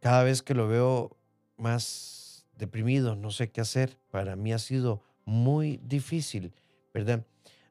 Cada 0.01 0.24
vez 0.24 0.43
que 0.43 0.53
lo 0.53 0.68
veo 0.68 1.18
más 1.57 2.45
deprimido, 2.55 3.16
no 3.16 3.32
sé 3.32 3.49
qué 3.49 3.62
hacer. 3.62 3.97
Para 4.12 4.36
mí 4.36 4.53
ha 4.53 4.60
sido 4.60 5.01
muy 5.26 5.78
difícil, 5.78 6.53
¿verdad? 6.93 7.26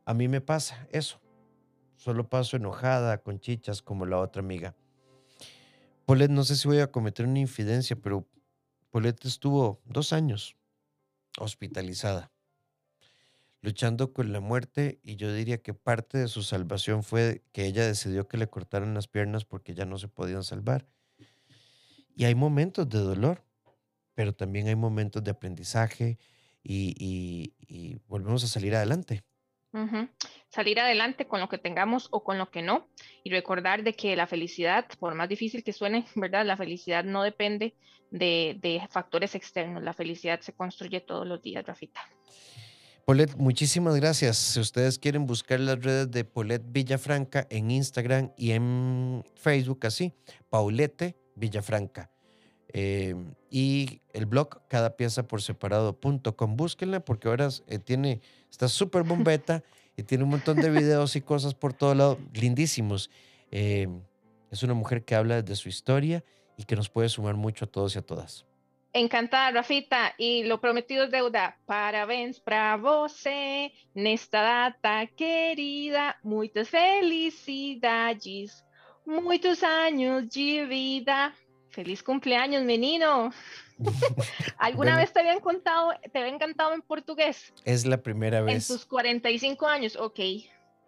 A 0.04 0.12
mí 0.12 0.26
me 0.26 0.40
pasa 0.40 0.88
eso. 0.90 1.20
Solo 1.98 2.28
paso 2.28 2.56
enojada, 2.56 3.18
con 3.18 3.40
chichas, 3.40 3.82
como 3.82 4.06
la 4.06 4.18
otra 4.18 4.40
amiga. 4.40 4.76
Polet, 6.06 6.30
no 6.30 6.44
sé 6.44 6.54
si 6.54 6.68
voy 6.68 6.78
a 6.78 6.92
cometer 6.92 7.26
una 7.26 7.40
infidencia, 7.40 7.96
pero 7.96 8.28
Polet 8.90 9.24
estuvo 9.24 9.82
dos 9.84 10.12
años 10.12 10.56
hospitalizada, 11.40 12.30
luchando 13.62 14.12
con 14.12 14.32
la 14.32 14.38
muerte 14.38 15.00
y 15.02 15.16
yo 15.16 15.32
diría 15.34 15.60
que 15.60 15.74
parte 15.74 16.18
de 16.18 16.28
su 16.28 16.44
salvación 16.44 17.02
fue 17.02 17.42
que 17.50 17.66
ella 17.66 17.84
decidió 17.84 18.28
que 18.28 18.38
le 18.38 18.46
cortaran 18.46 18.94
las 18.94 19.08
piernas 19.08 19.44
porque 19.44 19.74
ya 19.74 19.84
no 19.84 19.98
se 19.98 20.06
podían 20.06 20.44
salvar. 20.44 20.86
Y 22.14 22.26
hay 22.26 22.36
momentos 22.36 22.88
de 22.88 23.00
dolor, 23.00 23.44
pero 24.14 24.32
también 24.32 24.68
hay 24.68 24.76
momentos 24.76 25.24
de 25.24 25.32
aprendizaje 25.32 26.16
y, 26.62 27.52
y 27.58 28.00
volvemos 28.06 28.44
a 28.44 28.46
salir 28.46 28.76
adelante. 28.76 29.24
Salir 30.48 30.80
adelante 30.80 31.26
con 31.26 31.40
lo 31.40 31.48
que 31.48 31.58
tengamos 31.58 32.08
o 32.10 32.24
con 32.24 32.38
lo 32.38 32.50
que 32.50 32.62
no 32.62 32.88
y 33.22 33.30
recordar 33.30 33.82
de 33.82 33.94
que 33.94 34.16
la 34.16 34.26
felicidad, 34.26 34.86
por 34.98 35.14
más 35.14 35.28
difícil 35.28 35.62
que 35.62 35.72
suene, 35.72 36.06
¿verdad? 36.14 36.46
La 36.46 36.56
felicidad 36.56 37.04
no 37.04 37.22
depende 37.22 37.74
de, 38.10 38.80
factores 38.90 39.34
externos, 39.34 39.82
la 39.82 39.92
felicidad 39.92 40.40
se 40.40 40.54
construye 40.54 41.00
todos 41.00 41.26
los 41.26 41.42
días, 41.42 41.64
Rafita. 41.66 42.00
Polet, 43.04 43.34
muchísimas 43.36 43.96
gracias. 43.96 44.36
Si 44.36 44.60
ustedes 44.60 44.98
quieren 44.98 45.26
buscar 45.26 45.60
las 45.60 45.82
redes 45.82 46.10
de 46.10 46.24
Polet 46.24 46.62
Villafranca 46.66 47.46
en 47.48 47.70
Instagram 47.70 48.32
y 48.36 48.52
en 48.52 49.24
Facebook, 49.34 49.86
así, 49.86 50.12
Paulette 50.50 51.16
Villafranca. 51.34 52.10
Eh, 52.72 53.14
y 53.50 54.00
el 54.12 54.26
blog 54.26 54.66
cada 54.68 54.96
pieza 54.96 55.26
por 55.26 55.42
separado.com. 55.42 56.56
Búsquenla 56.56 57.00
porque 57.00 57.28
ahora 57.28 57.48
eh, 57.66 57.78
tiene, 57.78 58.20
está 58.50 58.68
súper 58.68 59.02
bombeta 59.02 59.62
y 59.96 60.02
tiene 60.02 60.24
un 60.24 60.30
montón 60.30 60.56
de 60.56 60.70
videos 60.70 61.16
y 61.16 61.20
cosas 61.20 61.54
por 61.54 61.72
todo 61.72 61.94
lado, 61.94 62.18
lindísimos. 62.34 63.10
Eh, 63.50 63.88
es 64.50 64.62
una 64.62 64.74
mujer 64.74 65.04
que 65.04 65.14
habla 65.14 65.42
de 65.42 65.56
su 65.56 65.68
historia 65.68 66.24
y 66.56 66.64
que 66.64 66.76
nos 66.76 66.88
puede 66.88 67.08
sumar 67.08 67.36
mucho 67.36 67.64
a 67.64 67.68
todos 67.68 67.94
y 67.94 67.98
a 67.98 68.02
todas. 68.02 68.44
Encantada, 68.92 69.50
Rafita, 69.50 70.14
y 70.16 70.44
lo 70.44 70.60
prometido 70.60 71.04
es 71.04 71.10
deuda. 71.10 71.58
Parabéns 71.66 72.40
para 72.40 72.76
você 72.78 73.70
nesta 73.94 74.42
data 74.42 75.06
querida. 75.14 76.16
Muchas 76.22 76.70
felicidades, 76.70 78.64
muchos 79.04 79.62
años 79.62 80.28
de 80.30 80.64
vida. 80.64 81.34
Feliz 81.70 82.02
cumpleaños, 82.02 82.64
menino. 82.64 83.32
¿Alguna 84.58 84.96
vez 84.96 85.12
te 85.12 85.20
habían 85.20 85.40
contado, 85.40 85.92
te 86.12 86.18
habían 86.18 86.38
cantado 86.38 86.74
en 86.74 86.82
portugués? 86.82 87.52
Es 87.64 87.86
la 87.86 87.98
primera 87.98 88.40
vez. 88.40 88.70
En 88.70 88.76
tus 88.76 88.86
45 88.86 89.66
años, 89.66 89.96
ok. 89.96 90.20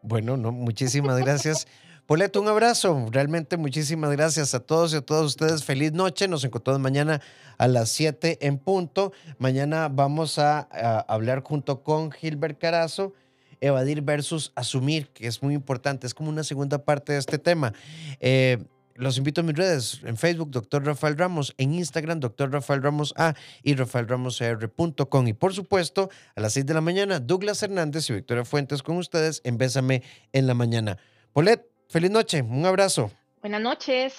Bueno, 0.03 0.37
no, 0.37 0.53
muchísimas 0.53 1.18
gracias. 1.24 1.66
Poleto, 2.07 2.41
un 2.41 2.49
abrazo. 2.49 3.07
Realmente 3.12 3.57
muchísimas 3.57 4.11
gracias 4.11 4.53
a 4.55 4.61
todos 4.61 4.93
y 4.93 4.97
a 4.97 5.01
todas 5.01 5.24
ustedes. 5.26 5.62
Feliz 5.62 5.93
noche. 5.93 6.26
Nos 6.26 6.43
encontramos 6.43 6.81
mañana 6.81 7.20
a 7.57 7.68
las 7.68 7.91
7 7.91 8.39
en 8.41 8.59
punto. 8.59 9.12
Mañana 9.39 9.89
vamos 9.89 10.39
a, 10.41 10.61
hablar 11.03 11.45
junto 11.45 11.85
con 11.85 12.11
Gilbert 12.11 12.59
Carazo. 12.59 13.14
Evadir 13.61 14.03
versus 14.03 14.51
asumir, 14.57 15.11
que 15.11 15.28
es 15.28 15.41
muy 15.41 15.55
importante. 15.55 16.07
Es 16.09 16.14
como 16.14 16.31
una 16.31 16.43
segunda 16.43 16.85
parte 16.85 17.12
de 17.12 17.20
este 17.20 17.39
tema. 17.39 17.74
Eh, 18.18 18.59
los 19.01 19.18
invito 19.18 19.40
a 19.40 19.44
mis 19.44 19.57
redes, 19.57 20.01
en 20.05 20.16
Facebook, 20.16 20.51
Dr. 20.51 20.84
Rafael 20.84 21.16
Ramos, 21.16 21.55
en 21.59 21.74
Instagram, 21.74 22.20
Dr. 22.20 22.53
Rafael 22.53 22.82
Ramos 22.82 23.14
A 23.16 23.34
y 23.62 23.74
rafaelramosr.com. 23.74 25.26
Y 25.26 25.32
por 25.32 25.55
supuesto, 25.55 26.11
a 26.36 26.40
las 26.40 26.53
6 26.53 26.66
de 26.66 26.74
la 26.74 26.80
mañana, 26.80 27.18
Douglas 27.18 27.62
Hernández 27.62 28.09
y 28.11 28.14
Victoria 28.14 28.44
Fuentes 28.44 28.82
con 28.82 28.96
ustedes 28.98 29.40
en 29.44 29.59
Bésame 29.59 30.03
en 30.32 30.46
la 30.46 30.55
Mañana. 30.55 30.98
Polet, 31.32 31.66
feliz 31.88 32.11
noche, 32.11 32.42
un 32.42 32.66
abrazo. 32.66 33.11
Buenas 33.40 33.62
noches. 33.62 34.14